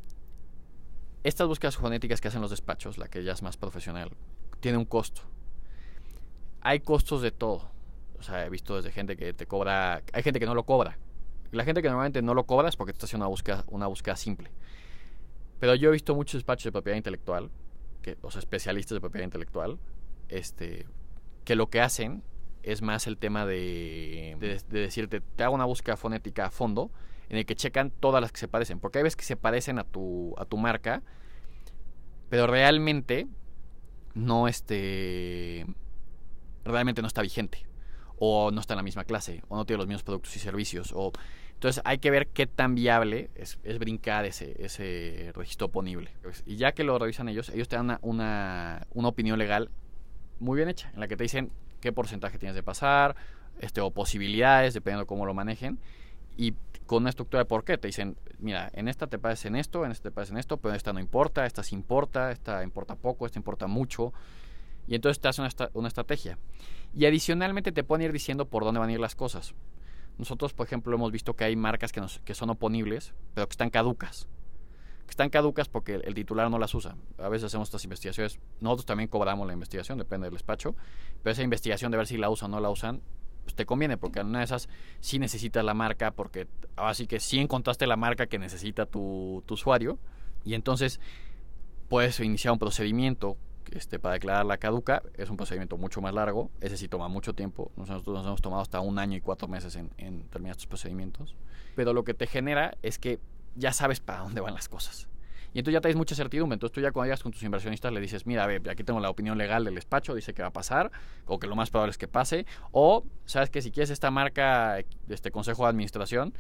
estas 1.24 1.48
búsquedas 1.48 1.78
fonéticas 1.78 2.20
que 2.22 2.28
hacen 2.28 2.42
los 2.42 2.50
despachos, 2.50 2.98
la 2.98 3.08
que 3.08 3.24
ya 3.24 3.34
es 3.34 3.44
más 3.44 3.58
profesional, 3.58 4.12
tiene 4.60 4.78
un 4.78 4.86
costo. 4.86 5.22
Hay 6.62 6.80
costos 6.80 7.22
de 7.22 7.32
todo. 7.32 7.70
O 8.20 8.24
sea, 8.24 8.46
he 8.46 8.50
visto 8.50 8.76
desde 8.76 8.92
gente 8.92 9.18
que 9.18 9.34
te 9.34 9.46
cobra, 9.48 10.04
hay 10.14 10.24
gente 10.24 10.40
que 10.40 10.46
no 10.46 10.56
lo 10.56 10.64
cobra. 10.64 10.98
La 11.52 11.64
gente 11.64 11.82
que 11.82 11.90
normalmente 11.90 12.22
no 12.22 12.34
lo 12.34 12.46
cobra 12.46 12.70
es 12.70 12.76
porque 12.76 12.94
te 12.94 12.98
está 12.98 13.06
haciendo 13.06 13.26
una 13.26 13.30
búsqueda, 13.30 13.64
una 13.68 13.88
búsqueda 13.88 14.16
simple. 14.16 14.52
Pero 15.60 15.76
yo 15.76 15.90
he 15.90 15.92
visto 15.92 16.16
muchos 16.16 16.40
despachos 16.40 16.66
de 16.66 16.72
propiedad 16.72 16.98
intelectual, 16.98 17.50
que, 18.02 18.18
los 18.22 18.36
especialistas 18.36 18.96
de 18.96 19.02
propiedad 19.02 19.26
intelectual, 19.26 19.80
este, 20.30 20.88
que 21.44 21.56
lo 21.56 21.70
que 21.70 21.82
hacen 21.82 22.24
es 22.64 22.82
más 22.82 23.08
el 23.08 23.18
tema 23.18 23.46
de, 23.46 24.38
de, 24.40 24.62
de 24.70 24.80
decirte, 24.80 25.22
te 25.22 25.44
hago 25.44 25.56
una 25.56 25.66
búsqueda 25.66 25.98
fonética 25.98 26.46
a 26.46 26.52
fondo, 26.52 26.92
en 27.32 27.38
el 27.38 27.46
que 27.46 27.56
checan 27.56 27.92
todas 27.92 28.22
las 28.22 28.32
que 28.32 28.40
se 28.40 28.48
parecen. 28.48 28.80
Porque 28.80 29.00
hay 29.00 29.04
veces 29.04 29.16
que 29.16 29.24
se 29.24 29.38
parecen 29.38 29.80
a 29.80 29.84
tu, 29.84 30.36
a 30.38 30.46
tu 30.46 30.58
marca, 30.58 31.02
pero 32.30 32.46
realmente 32.46 33.28
no 34.14 34.48
este 34.48 35.66
realmente 36.64 37.02
no 37.02 37.08
está 37.08 37.22
vigente 37.22 37.66
o 38.18 38.52
no 38.52 38.62
está 38.62 38.74
en 38.74 38.78
la 38.78 38.84
misma 38.84 39.04
clase 39.04 39.44
o 39.50 39.56
no 39.56 39.66
tiene 39.66 39.80
los 39.80 39.88
mismos 39.88 40.04
productos 40.04 40.36
y 40.36 40.40
servicios 40.40 40.92
o 40.96 41.12
entonces 41.54 41.82
hay 41.86 42.00
que 42.00 42.12
ver 42.12 42.28
qué 42.28 42.48
tan 42.48 42.76
viable 42.76 43.30
es, 43.36 43.60
es 43.64 43.80
brincar 43.80 44.26
ese, 44.26 44.56
ese 44.64 45.32
registro 45.36 45.68
oponible 45.68 46.12
y 46.46 46.58
ya 46.58 46.72
que 46.72 46.84
lo 46.84 46.98
revisan 46.98 47.30
ellos 47.30 47.50
ellos 47.50 47.68
te 47.68 47.76
dan 47.76 47.98
una, 48.02 48.88
una, 48.94 49.08
opinión 49.08 49.40
legal 49.40 49.70
muy 50.40 50.58
bien 50.58 50.70
hecha 50.70 50.92
en 50.94 51.00
la 51.00 51.08
que 51.08 51.18
te 51.18 51.24
dicen 51.24 51.52
qué 51.80 51.92
porcentaje 51.92 52.38
tienes 52.38 52.56
de 52.56 52.64
pasar 52.64 53.16
este 53.60 53.82
o 53.82 53.92
posibilidades 53.92 54.74
dependiendo 54.74 55.04
de 55.04 55.08
cómo 55.08 55.26
lo 55.26 55.34
manejen 55.34 55.80
y 56.38 56.56
con 56.86 57.04
una 57.04 57.10
estructura 57.10 57.44
de 57.44 57.46
por 57.46 57.64
qué. 57.64 57.78
Te 57.78 57.88
dicen, 57.88 58.18
mira, 58.40 58.70
en 58.74 58.88
esta 58.88 59.08
te 59.08 59.20
parece 59.20 59.48
en 59.48 59.56
esto, 59.56 59.86
en 59.86 59.92
esta 59.92 60.10
te 60.10 60.12
parece 60.12 60.34
en 60.34 60.40
esto, 60.40 60.58
pero 60.58 60.76
esta 60.76 60.94
no 60.94 61.00
importa, 61.00 61.46
esta 61.46 61.64
sí 61.64 61.76
importa, 61.76 62.32
esta 62.32 62.64
importa 62.64 62.96
poco, 62.96 63.26
esta 63.26 63.40
importa 63.40 63.68
mucho. 63.68 64.14
Y 64.88 64.96
entonces 64.96 65.20
te 65.20 65.28
hace 65.28 65.42
una, 65.42 65.50
una 65.74 65.88
estrategia. 65.88 66.38
Y 66.96 67.06
adicionalmente 67.06 67.72
te 67.72 67.84
pueden 67.84 68.06
ir 68.06 68.12
diciendo 68.12 68.46
por 68.46 68.64
dónde 68.64 68.80
van 68.80 68.90
a 68.90 68.94
ir 68.94 69.00
las 69.00 69.16
cosas. 69.16 69.54
Nosotros, 70.18 70.54
por 70.54 70.66
ejemplo, 70.68 70.94
hemos 70.96 71.12
visto 71.12 71.36
que 71.36 71.44
hay 71.46 71.56
marcas 71.56 71.92
que, 71.92 72.02
nos- 72.02 72.22
son 72.34 72.50
oponibles, 72.50 73.14
pero 73.34 73.48
que 73.48 73.52
están 73.54 73.70
caducas. 73.70 74.28
Que 75.06 75.12
están 75.12 75.30
caducas 75.30 75.70
porque 75.70 75.96
el, 75.96 76.14
titular 76.14 76.50
no 76.52 76.60
las 76.60 76.74
usa. 76.76 76.96
A 77.18 77.30
veces 77.30 77.46
hacemos 77.48 77.70
estas 77.70 77.84
investigaciones. 77.86 78.40
Nosotros 78.60 78.86
también 78.86 79.08
cobramos 79.08 79.48
la 79.48 79.54
investigación, 79.54 79.98
depende 79.98 80.26
del 80.26 80.34
despacho. 80.34 80.76
Pero 81.24 81.32
esa 81.32 81.44
investigación 81.44 81.92
de 81.92 81.98
ver 81.98 82.08
si 82.08 82.18
la 82.18 82.30
usan 82.30 82.52
o 82.54 82.58
no 82.58 82.62
la 82.62 82.70
usan, 82.70 83.02
pues 83.44 83.56
te 83.56 83.66
conviene, 83.66 83.98
porque 83.98 84.20
en 84.20 84.28
una 84.28 84.40
de 84.40 84.46
esas 84.46 84.70
sí 85.00 85.18
necesitas 85.18 85.66
la 85.66 85.74
marca, 85.74 86.12
porque 86.12 86.48
así 86.76 87.08
que 87.08 87.20
sí 87.20 87.40
encontraste 87.40 87.88
la 87.88 87.96
marca 87.96 88.28
que 88.28 88.38
necesita 88.38 88.86
tu 88.86 89.44
usuario, 89.50 89.98
y 90.46 90.54
entonces 90.54 91.00
puedes 91.90 92.20
iniciar 92.20 92.52
un 92.54 92.60
procedimiento 92.60 93.38
este, 93.72 94.00
para 94.00 94.14
declarar 94.14 94.46
la 94.46 94.58
caduca. 94.58 95.02
Es 95.16 95.30
un 95.30 95.38
procedimiento 95.38 95.78
mucho 95.78 96.02
más 96.02 96.14
largo, 96.14 96.50
ese 96.62 96.78
sí 96.78 96.88
toma 96.88 97.08
mucho 97.08 97.34
tiempo. 97.34 97.72
Nosotros 97.76 98.16
nos 98.16 98.26
hemos 98.26 98.42
tomado 98.42 98.62
hasta 98.62 98.80
un 98.80 99.00
año 99.00 99.18
y 99.18 99.22
cuatro 99.22 99.48
meses 99.48 99.76
en, 99.76 99.90
en 99.98 100.24
terminar 100.30 100.52
estos 100.52 100.68
procedimientos. 100.68 101.36
Pero 101.76 101.94
lo 101.94 102.04
que 102.04 102.14
te 102.14 102.28
genera 102.28 102.78
es 102.82 103.00
que 103.00 103.20
ya 103.56 103.74
sabes 103.74 104.00
para 104.00 104.20
dónde 104.20 104.42
van 104.42 104.54
las 104.54 104.70
cosas. 104.70 105.08
Y 105.54 105.60
entonces 105.60 105.74
ya 105.74 105.82
traes 105.82 105.98
mucha 105.98 106.16
certidumbre. 106.16 106.56
Entonces 106.56 106.74
tú 106.74 106.82
ya 106.82 106.92
cuando 106.92 107.08
llegas 107.08 107.24
con 107.24 107.32
tus 107.32 107.44
inversionistas 107.44 107.92
le 107.92 108.00
dices, 108.00 108.26
mira, 108.26 108.44
a 108.44 108.48
ver, 108.48 108.70
aquí 108.70 108.84
tengo 108.84 109.00
la 109.00 109.10
opinión 109.10 109.38
legal 109.38 109.66
del 109.66 109.76
despacho, 109.76 110.16
dice 110.16 110.34
que 110.34 110.42
va 110.42 110.50
a 110.50 110.54
pasar, 110.54 110.92
o 111.26 111.40
que 111.40 111.48
lo 111.48 111.56
más 111.56 111.70
probable 111.70 111.92
es 111.92 111.98
que 111.98 112.08
pase. 112.08 112.46
O, 112.72 113.04
sabes 113.26 113.50
que 113.50 113.62
si 113.62 113.72
quieres 113.72 113.90
esta 113.90 114.12
marca, 114.12 114.80
este 115.10 115.32
consejo 115.32 115.64
de 115.64 115.70
administración, 115.70 116.34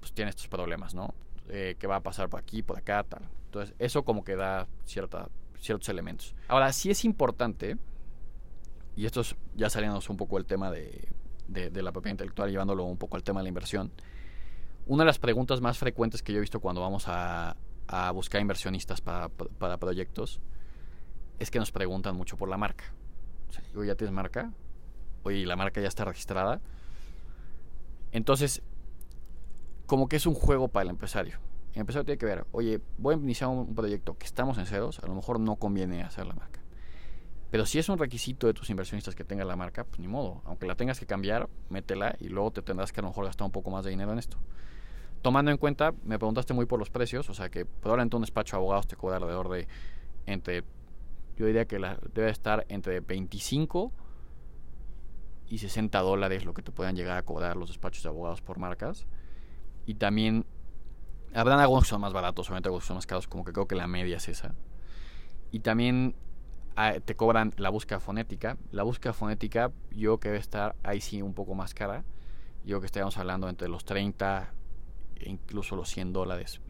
pues 0.00 0.12
tiene 0.12 0.30
estos 0.30 0.48
problemas, 0.48 0.94
¿no? 0.94 1.14
Eh, 1.48 1.76
que 1.78 1.86
va 1.86 1.96
a 1.96 2.00
pasar 2.00 2.28
por 2.28 2.40
aquí, 2.40 2.62
por 2.62 2.78
acá, 2.78 3.04
tal. 3.04 3.28
Entonces, 3.46 3.74
eso 3.78 4.04
como 4.04 4.24
que 4.24 4.36
da 4.36 4.66
cierta, 4.84 5.28
ciertos 5.66 5.88
elementos. 5.88 6.34
Ahora, 6.48 6.72
sí 6.72 6.90
es 6.90 7.04
importante, 7.04 7.76
y 8.96 9.06
esto 9.06 9.20
es, 9.20 9.36
ya 9.54 9.68
saliéndonos 9.68 10.08
un 10.08 10.16
poco 10.16 10.38
el 10.38 10.46
tema 10.46 10.70
de, 10.70 11.08
la 11.48 11.92
propiedad 11.92 12.12
intelectual, 12.12 12.50
llevándolo 12.50 12.84
un 12.84 12.96
poco 12.96 13.16
al 13.16 13.22
tema 13.22 13.40
de 13.40 13.44
la 13.44 13.48
inversión, 13.48 13.92
una 14.86 15.02
de 15.02 15.06
las 15.06 15.18
preguntas 15.18 15.60
más 15.60 15.78
frecuentes 15.78 16.22
que 16.22 16.32
yo 16.32 16.38
he 16.38 16.40
visto 16.40 16.60
cuando 16.60 16.80
vamos 16.80 17.04
a, 17.08 17.56
buscar 18.14 18.40
inversionistas 18.40 19.00
para, 19.00 19.28
proyectos 19.78 20.40
es 21.38 21.50
que 21.50 21.58
nos 21.58 21.70
preguntan 21.70 22.16
mucho 22.16 22.36
por 22.36 22.48
la 22.48 22.56
marca. 22.56 22.84
O 23.76 23.84
¿ya 23.84 23.94
tienes 23.94 24.12
marca? 24.14 24.52
Oye, 25.22 25.44
¿la 25.44 25.54
marca 25.54 25.80
ya 25.80 25.88
está 25.88 26.04
registrada? 26.04 26.60
Entonces, 28.12 28.62
como 29.86 30.08
que 30.08 30.16
es 30.16 30.26
un 30.26 30.34
juego 30.34 30.68
para 30.68 30.84
el 30.84 30.90
empresario. 30.90 31.38
El 31.76 31.80
empresario 31.80 32.06
tiene 32.06 32.16
que 32.16 32.24
ver, 32.24 32.46
oye, 32.52 32.80
voy 32.96 33.16
a 33.16 33.18
iniciar 33.18 33.50
un 33.50 33.74
proyecto 33.74 34.16
que 34.16 34.24
estamos 34.24 34.56
en 34.56 34.64
ceros, 34.64 34.98
a 35.00 35.06
lo 35.08 35.14
mejor 35.14 35.38
no 35.38 35.56
conviene 35.56 36.02
hacer 36.02 36.24
la 36.24 36.32
marca. 36.32 36.62
Pero 37.50 37.66
si 37.66 37.78
es 37.78 37.90
un 37.90 37.98
requisito 37.98 38.46
de 38.46 38.54
tus 38.54 38.70
inversionistas 38.70 39.14
que 39.14 39.24
tenga 39.24 39.44
la 39.44 39.56
marca, 39.56 39.84
pues 39.84 40.00
ni 40.00 40.08
modo. 40.08 40.40
Aunque 40.46 40.66
la 40.66 40.74
tengas 40.74 40.98
que 40.98 41.04
cambiar, 41.04 41.50
métela 41.68 42.16
y 42.18 42.30
luego 42.30 42.50
te 42.50 42.62
tendrás 42.62 42.92
que 42.92 43.00
a 43.00 43.02
lo 43.02 43.08
mejor 43.08 43.26
gastar 43.26 43.44
un 43.44 43.52
poco 43.52 43.70
más 43.70 43.84
de 43.84 43.90
dinero 43.90 44.10
en 44.10 44.18
esto. 44.18 44.38
Tomando 45.20 45.50
en 45.50 45.58
cuenta, 45.58 45.92
me 46.02 46.18
preguntaste 46.18 46.54
muy 46.54 46.64
por 46.64 46.78
los 46.78 46.88
precios, 46.88 47.28
o 47.28 47.34
sea 47.34 47.50
que 47.50 47.66
probablemente 47.66 48.16
un 48.16 48.22
despacho 48.22 48.56
de 48.56 48.60
abogados 48.62 48.86
te 48.86 48.96
cobra 48.96 49.16
alrededor 49.16 49.50
de 49.50 49.68
entre, 50.24 50.64
yo 51.36 51.44
diría 51.44 51.66
que 51.66 51.78
debe 52.14 52.30
estar 52.30 52.64
entre 52.70 53.00
25 53.00 53.92
y 55.50 55.58
60 55.58 56.00
dólares 56.00 56.46
lo 56.46 56.54
que 56.54 56.62
te 56.62 56.72
puedan 56.72 56.96
llegar 56.96 57.18
a 57.18 57.22
cobrar 57.22 57.58
los 57.58 57.68
despachos 57.68 58.02
de 58.02 58.08
abogados 58.08 58.40
por 58.40 58.58
marcas. 58.58 59.06
Y 59.84 59.96
también 59.96 60.46
habrán 61.36 61.60
algunos 61.60 61.84
que 61.84 61.90
son 61.90 62.00
más 62.00 62.12
baratos, 62.12 62.48
obviamente 62.48 62.68
algunos 62.68 62.84
que 62.84 62.88
son 62.88 62.96
más 62.96 63.06
caros, 63.06 63.26
como 63.28 63.44
que 63.44 63.52
creo 63.52 63.68
que 63.68 63.74
la 63.74 63.86
media 63.86 64.16
es 64.16 64.28
esa. 64.28 64.54
Y 65.50 65.60
también 65.60 66.14
ah, 66.76 66.94
te 67.04 67.14
cobran 67.14 67.52
la 67.56 67.70
búsqueda 67.70 68.00
fonética. 68.00 68.56
La 68.72 68.82
búsqueda 68.82 69.12
fonética 69.12 69.72
yo 69.90 70.18
que 70.18 70.28
debe 70.28 70.40
estar 70.40 70.74
ahí 70.82 71.00
sí 71.00 71.22
un 71.22 71.34
poco 71.34 71.54
más 71.54 71.74
cara. 71.74 72.04
Yo 72.64 72.80
que 72.80 72.86
estaríamos 72.86 73.16
hablando 73.18 73.48
entre 73.48 73.68
los 73.68 73.84
30 73.84 74.52
e 75.16 75.30
incluso 75.30 75.76
los 75.76 75.88
100 75.88 76.12
dólares. 76.12 76.60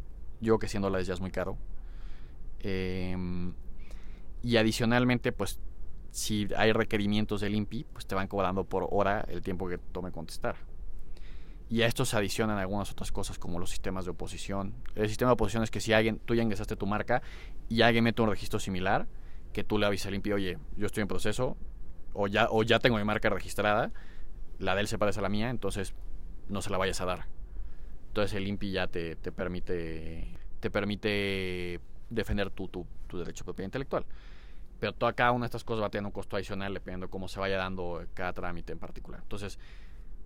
Yo 0.40 0.58
que 0.58 0.68
100 0.68 0.82
dólares 0.82 1.06
ya 1.06 1.14
es 1.14 1.20
muy 1.20 1.30
caro. 1.30 1.56
Em, 2.60 3.54
y 4.42 4.56
adicionalmente, 4.56 5.32
pues 5.32 5.60
si 6.10 6.48
hay 6.56 6.72
requerimientos 6.72 7.40
del 7.40 7.54
INPI, 7.54 7.84
pues 7.92 8.06
te 8.06 8.14
van 8.14 8.28
cobrando 8.28 8.64
por 8.64 8.86
hora 8.90 9.24
el 9.28 9.42
tiempo 9.42 9.68
que 9.68 9.78
tome 9.78 10.12
contestar. 10.12 10.56
Y 11.68 11.82
a 11.82 11.86
esto 11.86 12.04
se 12.04 12.16
adicionan 12.16 12.58
algunas 12.58 12.92
otras 12.92 13.10
cosas 13.10 13.38
como 13.38 13.58
los 13.58 13.70
sistemas 13.70 14.04
de 14.04 14.12
oposición. 14.12 14.74
El 14.94 15.08
sistema 15.08 15.30
de 15.30 15.34
oposición 15.34 15.64
es 15.64 15.70
que 15.70 15.80
si 15.80 15.92
alguien, 15.92 16.20
tú 16.20 16.34
ya 16.34 16.42
ingresaste 16.42 16.76
tu 16.76 16.86
marca 16.86 17.22
y 17.68 17.82
alguien 17.82 18.04
mete 18.04 18.22
un 18.22 18.30
registro 18.30 18.60
similar, 18.60 19.08
que 19.52 19.64
tú 19.64 19.78
le 19.78 19.86
avisas 19.86 20.08
al 20.08 20.14
INPI, 20.14 20.32
oye, 20.32 20.58
yo 20.76 20.86
estoy 20.86 21.02
en 21.02 21.08
proceso, 21.08 21.56
o 22.12 22.28
ya, 22.28 22.48
o 22.50 22.62
ya 22.62 22.78
tengo 22.78 22.98
mi 22.98 23.04
marca 23.04 23.30
registrada, 23.30 23.90
la 24.58 24.74
de 24.74 24.82
él 24.82 24.88
se 24.88 24.98
parece 24.98 25.18
a 25.18 25.22
la 25.22 25.28
mía, 25.28 25.50
entonces 25.50 25.94
no 26.48 26.62
se 26.62 26.70
la 26.70 26.78
vayas 26.78 27.00
a 27.00 27.04
dar. 27.04 27.26
Entonces 28.08 28.34
el 28.34 28.46
INPI 28.46 28.70
ya 28.70 28.86
te, 28.86 29.16
te 29.16 29.32
permite 29.32 30.38
te 30.60 30.70
permite 30.70 31.80
defender 32.10 32.50
tu, 32.50 32.68
tu, 32.68 32.86
tu 33.06 33.18
derecho 33.18 33.42
a 33.42 33.46
propiedad 33.46 33.66
intelectual. 33.66 34.06
Pero 34.80 34.92
toda 34.92 35.12
cada 35.12 35.32
una 35.32 35.44
de 35.44 35.46
estas 35.46 35.64
cosas 35.64 35.82
va 35.82 35.86
a 35.86 35.90
tener 35.90 36.06
un 36.06 36.12
costo 36.12 36.36
adicional 36.36 36.74
dependiendo 36.74 37.06
de 37.06 37.10
cómo 37.10 37.28
se 37.28 37.40
vaya 37.40 37.56
dando 37.56 38.04
cada 38.14 38.32
trámite 38.32 38.72
en 38.72 38.78
particular. 38.78 39.20
Entonces, 39.22 39.58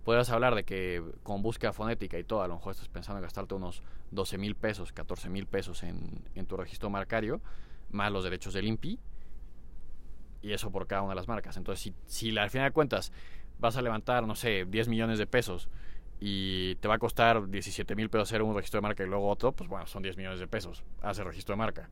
podrías 0.03 0.29
hablar 0.29 0.55
de 0.55 0.63
que 0.63 1.03
con 1.23 1.41
búsqueda 1.41 1.73
fonética 1.73 2.17
y 2.17 2.23
todo, 2.23 2.41
a 2.41 2.47
lo 2.47 2.55
mejor 2.55 2.71
estás 2.71 2.87
pensando 2.87 3.19
en 3.19 3.23
gastarte 3.23 3.53
unos 3.53 3.83
12 4.11 4.37
mil 4.37 4.55
pesos, 4.55 4.91
14 4.91 5.29
mil 5.29 5.45
pesos 5.45 5.83
en, 5.83 6.23
en, 6.35 6.45
tu 6.45 6.57
registro 6.57 6.89
marcario, 6.89 7.41
más 7.89 8.11
los 8.11 8.23
derechos 8.23 8.53
del 8.53 8.67
INPI, 8.67 8.99
y 10.41 10.53
eso 10.53 10.71
por 10.71 10.87
cada 10.87 11.03
una 11.03 11.11
de 11.11 11.15
las 11.15 11.27
marcas. 11.27 11.57
Entonces, 11.57 11.81
si, 11.81 11.93
si 12.07 12.37
al 12.37 12.49
final 12.49 12.69
de 12.69 12.73
cuentas 12.73 13.11
vas 13.59 13.77
a 13.77 13.81
levantar, 13.81 14.25
no 14.25 14.35
sé, 14.35 14.65
10 14.65 14.87
millones 14.87 15.19
de 15.19 15.27
pesos 15.27 15.69
y 16.19 16.75
te 16.75 16.87
va 16.87 16.95
a 16.95 16.99
costar 16.99 17.49
17 17.49 17.95
mil 17.95 18.09
pesos 18.09 18.29
hacer 18.29 18.41
un 18.41 18.55
registro 18.55 18.79
de 18.79 18.81
marca 18.81 19.03
y 19.03 19.07
luego 19.07 19.27
otro, 19.29 19.51
pues 19.51 19.69
bueno, 19.69 19.85
son 19.87 20.03
10 20.03 20.17
millones 20.17 20.39
de 20.39 20.47
pesos 20.47 20.83
hacer 21.01 21.25
registro 21.25 21.53
de 21.53 21.57
marca 21.57 21.89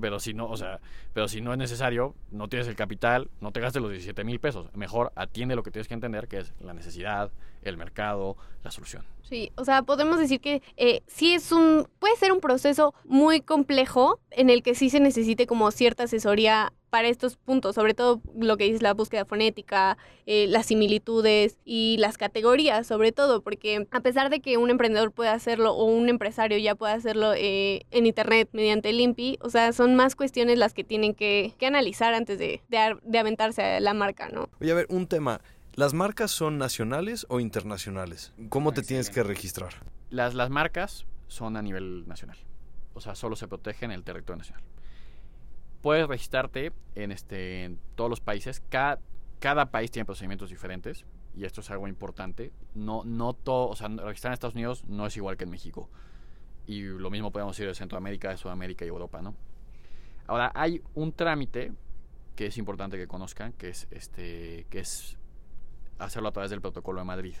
pero 0.00 0.20
si 0.20 0.34
no, 0.34 0.48
o 0.48 0.56
sea, 0.56 0.80
pero 1.12 1.28
si 1.28 1.40
no 1.40 1.52
es 1.52 1.58
necesario, 1.58 2.14
no 2.30 2.48
tienes 2.48 2.68
el 2.68 2.76
capital, 2.76 3.28
no 3.40 3.52
te 3.52 3.60
gastes 3.60 3.82
los 3.82 3.90
17 3.90 4.24
mil 4.24 4.40
pesos. 4.40 4.68
Mejor 4.74 5.12
atiende 5.14 5.56
lo 5.56 5.62
que 5.62 5.70
tienes 5.70 5.88
que 5.88 5.94
entender, 5.94 6.28
que 6.28 6.38
es 6.38 6.52
la 6.60 6.74
necesidad, 6.74 7.30
el 7.62 7.76
mercado, 7.76 8.36
la 8.62 8.70
solución. 8.70 9.04
Sí, 9.22 9.50
o 9.56 9.64
sea, 9.64 9.82
podemos 9.82 10.18
decir 10.18 10.40
que 10.40 10.62
eh, 10.76 11.02
sí 11.06 11.34
es 11.34 11.50
un, 11.52 11.88
puede 11.98 12.16
ser 12.16 12.32
un 12.32 12.40
proceso 12.40 12.94
muy 13.04 13.40
complejo 13.40 14.20
en 14.30 14.50
el 14.50 14.62
que 14.62 14.74
sí 14.74 14.90
se 14.90 15.00
necesite 15.00 15.46
como 15.46 15.70
cierta 15.70 16.04
asesoría 16.04 16.72
para 16.96 17.08
estos 17.08 17.36
puntos, 17.36 17.74
sobre 17.74 17.92
todo 17.92 18.22
lo 18.34 18.56
que 18.56 18.64
dice 18.64 18.82
la 18.82 18.94
búsqueda 18.94 19.26
fonética, 19.26 19.98
eh, 20.24 20.46
las 20.46 20.64
similitudes 20.64 21.58
y 21.62 21.98
las 21.98 22.16
categorías, 22.16 22.86
sobre 22.86 23.12
todo, 23.12 23.42
porque 23.42 23.86
a 23.90 24.00
pesar 24.00 24.30
de 24.30 24.40
que 24.40 24.56
un 24.56 24.70
emprendedor 24.70 25.12
pueda 25.12 25.34
hacerlo 25.34 25.74
o 25.74 25.84
un 25.84 26.08
empresario 26.08 26.56
ya 26.56 26.74
pueda 26.74 26.94
hacerlo 26.94 27.34
eh, 27.34 27.82
en 27.90 28.06
Internet 28.06 28.48
mediante 28.52 28.88
el 28.88 28.98
INPI, 28.98 29.36
o 29.42 29.50
sea, 29.50 29.74
son 29.74 29.94
más 29.94 30.16
cuestiones 30.16 30.56
las 30.56 30.72
que 30.72 30.84
tienen 30.84 31.14
que, 31.14 31.54
analizar 31.60 32.14
antes 32.14 32.38
de, 32.38 32.62
de, 32.70 33.18
aventarse 33.18 33.62
a 33.62 33.80
la 33.80 33.92
marca, 33.92 34.30
¿no? 34.30 34.48
Oye, 34.58 34.72
a 34.72 34.74
ver, 34.74 34.86
un 34.88 35.06
tema. 35.06 35.42
¿Las 35.74 35.92
marcas 35.92 36.30
son 36.30 36.56
nacionales 36.56 37.26
o 37.28 37.40
internacionales? 37.40 38.32
¿Cómo 38.48 38.72
te 38.72 38.80
tienes 38.80 39.10
que 39.10 39.22
registrar? 39.22 39.74
Las, 40.08 40.32
las 40.32 40.48
marcas 40.48 41.04
son 41.28 41.58
a 41.58 41.62
nivel 41.62 42.08
nacional. 42.08 42.38
O 42.94 43.02
sea, 43.02 43.14
solo 43.14 43.36
se 43.36 43.48
protegen 43.48 43.90
en 43.90 43.96
el 43.96 44.02
territorio 44.02 44.38
nacional 44.38 44.64
puedes 45.82 46.06
registrarte 46.06 46.72
en, 46.94 47.12
este, 47.12 47.64
en 47.64 47.78
todos 47.94 48.10
los 48.10 48.20
países. 48.20 48.62
Cada, 48.68 49.00
cada 49.38 49.70
país 49.70 49.90
tiene 49.90 50.04
procedimientos 50.04 50.50
diferentes 50.50 51.04
y 51.36 51.44
esto 51.44 51.60
es 51.60 51.70
algo 51.70 51.86
importante. 51.88 52.52
No, 52.74 53.04
no 53.04 53.34
todo, 53.34 53.68
o 53.68 53.76
sea, 53.76 53.88
registrar 53.88 54.30
en 54.30 54.34
Estados 54.34 54.54
Unidos 54.54 54.84
no 54.84 55.06
es 55.06 55.16
igual 55.16 55.36
que 55.36 55.44
en 55.44 55.50
México. 55.50 55.90
Y 56.66 56.82
lo 56.82 57.10
mismo 57.10 57.30
podemos 57.30 57.56
decir 57.56 57.68
de 57.68 57.74
Centroamérica, 57.74 58.30
de 58.30 58.36
Sudamérica 58.38 58.84
y 58.84 58.88
Europa, 58.88 59.22
¿no? 59.22 59.34
Ahora, 60.26 60.50
hay 60.54 60.82
un 60.94 61.12
trámite 61.12 61.72
que 62.34 62.46
es 62.46 62.58
importante 62.58 62.96
que 62.96 63.06
conozcan, 63.06 63.52
que 63.52 63.68
es, 63.68 63.86
este, 63.90 64.66
que 64.70 64.80
es 64.80 65.16
hacerlo 65.98 66.28
a 66.28 66.32
través 66.32 66.50
del 66.50 66.60
protocolo 66.60 67.00
de 67.00 67.04
Madrid. 67.04 67.34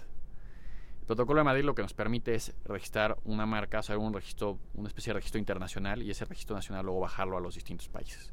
El 1.06 1.14
protocolo 1.14 1.38
de 1.38 1.44
Madrid 1.44 1.62
lo 1.62 1.76
que 1.76 1.82
nos 1.82 1.94
permite 1.94 2.34
es 2.34 2.52
registrar 2.64 3.16
una 3.22 3.46
marca, 3.46 3.78
hacer 3.78 3.96
un 3.96 4.12
registro, 4.12 4.58
una 4.74 4.88
especie 4.88 5.12
de 5.12 5.14
registro 5.14 5.38
internacional 5.38 6.02
y 6.02 6.10
ese 6.10 6.24
registro 6.24 6.56
nacional 6.56 6.84
luego 6.84 6.98
bajarlo 6.98 7.36
a 7.36 7.40
los 7.40 7.54
distintos 7.54 7.88
países. 7.88 8.32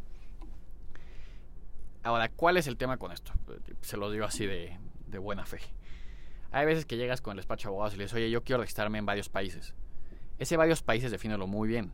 Ahora, 2.02 2.30
¿cuál 2.30 2.58
es 2.58 2.66
el 2.66 2.76
tema 2.78 2.98
con 2.98 3.12
esto? 3.12 3.32
Se 3.82 3.96
lo 3.96 4.10
digo 4.10 4.26
así 4.26 4.48
de, 4.48 4.76
buena 5.20 5.46
fe. 5.46 5.60
Hay 6.52 6.66
veces 6.66 6.88
que 6.88 6.98
llegas 6.98 7.22
con 7.22 7.34
el 7.34 7.38
despacho 7.38 7.68
de 7.68 7.74
abogados 7.74 7.94
y 7.94 7.98
le 7.98 8.06
dices, 8.06 8.16
oye, 8.16 8.32
yo 8.32 8.44
quiero 8.44 8.62
registrarme 8.62 8.98
en 8.98 9.06
varios 9.06 9.30
países. 9.30 9.76
Ese 10.40 10.58
varios 10.58 10.82
países 10.82 11.12
defínelo 11.12 11.46
muy 11.46 11.68
bien. 11.68 11.94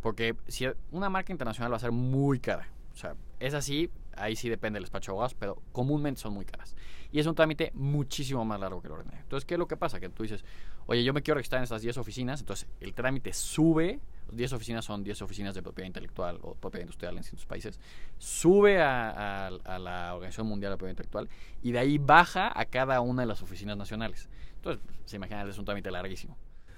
Porque 0.00 0.36
si 0.46 0.68
una 0.90 1.10
marca 1.10 1.32
internacional 1.32 1.70
va 1.70 1.76
a 1.76 1.80
ser 1.80 1.92
muy 1.92 2.40
cara. 2.40 2.66
O 2.94 2.96
sea, 2.96 3.14
es 3.40 3.52
así, 3.52 3.90
ahí 4.20 4.36
sí 4.36 4.48
depende 4.48 4.76
del 4.76 4.84
despacho 4.84 5.12
de 5.12 5.14
abogados, 5.14 5.34
pero 5.34 5.62
comúnmente 5.72 6.20
son 6.20 6.34
muy 6.34 6.44
caras. 6.44 6.74
Y 7.10 7.20
es 7.20 7.26
un 7.26 7.34
trámite 7.34 7.72
muchísimo 7.74 8.44
más 8.44 8.60
largo 8.60 8.80
que 8.80 8.88
el 8.88 8.92
ordinario. 8.92 9.20
Entonces, 9.22 9.44
¿qué 9.46 9.54
es 9.54 9.58
lo 9.58 9.66
que 9.66 9.76
pasa? 9.76 9.98
Que 10.00 10.08
tú 10.08 10.22
dices, 10.22 10.44
oye, 10.86 11.02
yo 11.04 11.12
me 11.12 11.22
quiero 11.22 11.36
registrar 11.36 11.60
en 11.60 11.64
estas 11.64 11.82
10 11.82 11.96
oficinas, 11.98 12.40
entonces 12.40 12.68
el 12.80 12.94
trámite 12.94 13.32
sube 13.32 14.00
10 14.32 14.52
oficinas 14.52 14.84
son 14.84 15.02
10 15.02 15.22
oficinas 15.22 15.54
de 15.54 15.62
propiedad 15.62 15.86
intelectual 15.86 16.38
o 16.42 16.54
propiedad 16.54 16.82
industrial 16.82 17.14
en 17.14 17.22
distintos 17.22 17.46
países, 17.46 17.80
sube 18.18 18.80
a, 18.80 19.50
la 19.78 20.14
Organización 20.14 20.46
Mundial 20.46 20.72
de 20.72 20.76
Propiedad 20.76 20.92
Intelectual 20.92 21.28
y 21.62 21.72
de 21.72 21.78
ahí 21.78 21.98
baja 21.98 22.52
a 22.54 22.64
cada 22.66 23.00
una 23.00 23.22
de 23.22 23.26
las 23.26 23.42
oficinas 23.42 23.76
nacionales. 23.76 24.28
Entonces, 24.56 24.82
se 25.04 25.16
imaginan, 25.16 25.48
es 25.48 25.58
un 25.58 25.64
trámite 25.64 25.90
larguísimo. 25.90 26.36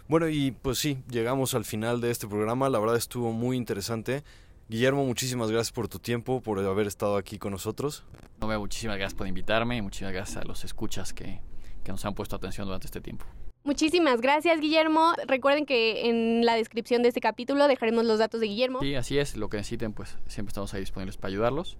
Bueno, 0.08 0.28
y 0.28 0.50
pues 0.50 0.78
sí, 0.78 0.98
llegamos 1.08 1.54
al 1.54 1.64
final 1.64 2.00
de 2.00 2.10
este 2.10 2.26
programa. 2.26 2.68
La 2.68 2.78
verdad 2.78 2.96
estuvo 2.96 3.32
muy 3.32 3.56
interesante. 3.56 4.24
Guillermo, 4.70 5.04
muchísimas 5.04 5.50
gracias 5.50 5.72
por 5.72 5.88
tu 5.88 5.98
tiempo, 5.98 6.40
por 6.40 6.60
haber 6.60 6.86
estado 6.86 7.16
aquí 7.16 7.40
con 7.40 7.50
nosotros. 7.50 8.04
No, 8.40 8.46
muchísimas 8.60 8.98
gracias 8.98 9.18
por 9.18 9.26
invitarme 9.26 9.76
y 9.76 9.82
muchísimas 9.82 10.12
gracias 10.12 10.36
a 10.36 10.44
los 10.44 10.64
escuchas 10.64 11.12
que, 11.12 11.40
que 11.82 11.90
nos 11.90 12.04
han 12.04 12.14
puesto 12.14 12.36
atención 12.36 12.68
durante 12.68 12.86
este 12.86 13.00
tiempo. 13.00 13.26
Muchísimas 13.64 14.20
gracias, 14.20 14.60
Guillermo. 14.60 15.14
Recuerden 15.26 15.66
que 15.66 16.08
en 16.08 16.46
la 16.46 16.54
descripción 16.54 17.02
de 17.02 17.08
este 17.08 17.20
capítulo 17.20 17.66
dejaremos 17.66 18.04
los 18.04 18.20
datos 18.20 18.40
de 18.40 18.46
Guillermo. 18.46 18.78
Sí, 18.78 18.94
así 18.94 19.18
es. 19.18 19.36
Lo 19.36 19.48
que 19.48 19.56
necesiten, 19.56 19.92
pues 19.92 20.16
siempre 20.28 20.50
estamos 20.50 20.72
ahí 20.72 20.78
disponibles 20.78 21.16
para 21.16 21.32
ayudarlos. 21.32 21.76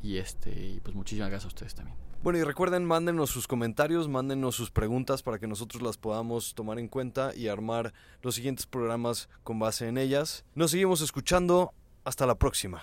Y 0.00 0.18
este, 0.18 0.50
y 0.50 0.80
pues 0.84 0.94
muchísimas 0.94 1.30
gracias 1.30 1.46
a 1.46 1.48
ustedes 1.48 1.74
también. 1.74 1.96
Bueno, 2.22 2.38
y 2.38 2.44
recuerden, 2.44 2.84
mándenos 2.84 3.30
sus 3.30 3.48
comentarios, 3.48 4.06
mándenos 4.06 4.54
sus 4.54 4.70
preguntas 4.70 5.24
para 5.24 5.40
que 5.40 5.48
nosotros 5.48 5.82
las 5.82 5.96
podamos 5.96 6.54
tomar 6.54 6.78
en 6.78 6.86
cuenta 6.86 7.34
y 7.34 7.48
armar 7.48 7.92
los 8.22 8.36
siguientes 8.36 8.66
programas 8.66 9.28
con 9.42 9.58
base 9.58 9.88
en 9.88 9.98
ellas. 9.98 10.44
Nos 10.54 10.70
seguimos 10.70 11.00
escuchando. 11.00 11.72
Hasta 12.10 12.26
la 12.26 12.34
próxima. 12.34 12.82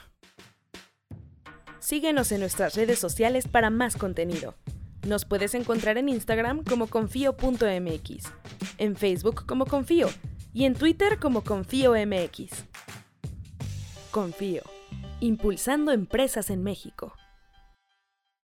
Síguenos 1.80 2.32
en 2.32 2.40
nuestras 2.40 2.76
redes 2.76 2.98
sociales 2.98 3.46
para 3.50 3.70
más 3.70 3.98
contenido. 3.98 4.56
Nos 5.06 5.26
puedes 5.26 5.54
encontrar 5.54 5.98
en 5.98 6.08
Instagram 6.08 6.64
como 6.64 6.88
confío.mx, 6.88 8.24
en 8.78 8.96
Facebook 8.96 9.46
como 9.46 9.66
Confío 9.66 10.08
y 10.54 10.64
en 10.64 10.76
Twitter 10.76 11.20
como 11.20 11.44
ConfíoMX. 11.44 12.52
Confío, 14.12 14.64
impulsando 15.20 15.92
empresas 15.92 16.50
en 16.50 16.64
México. 16.64 17.14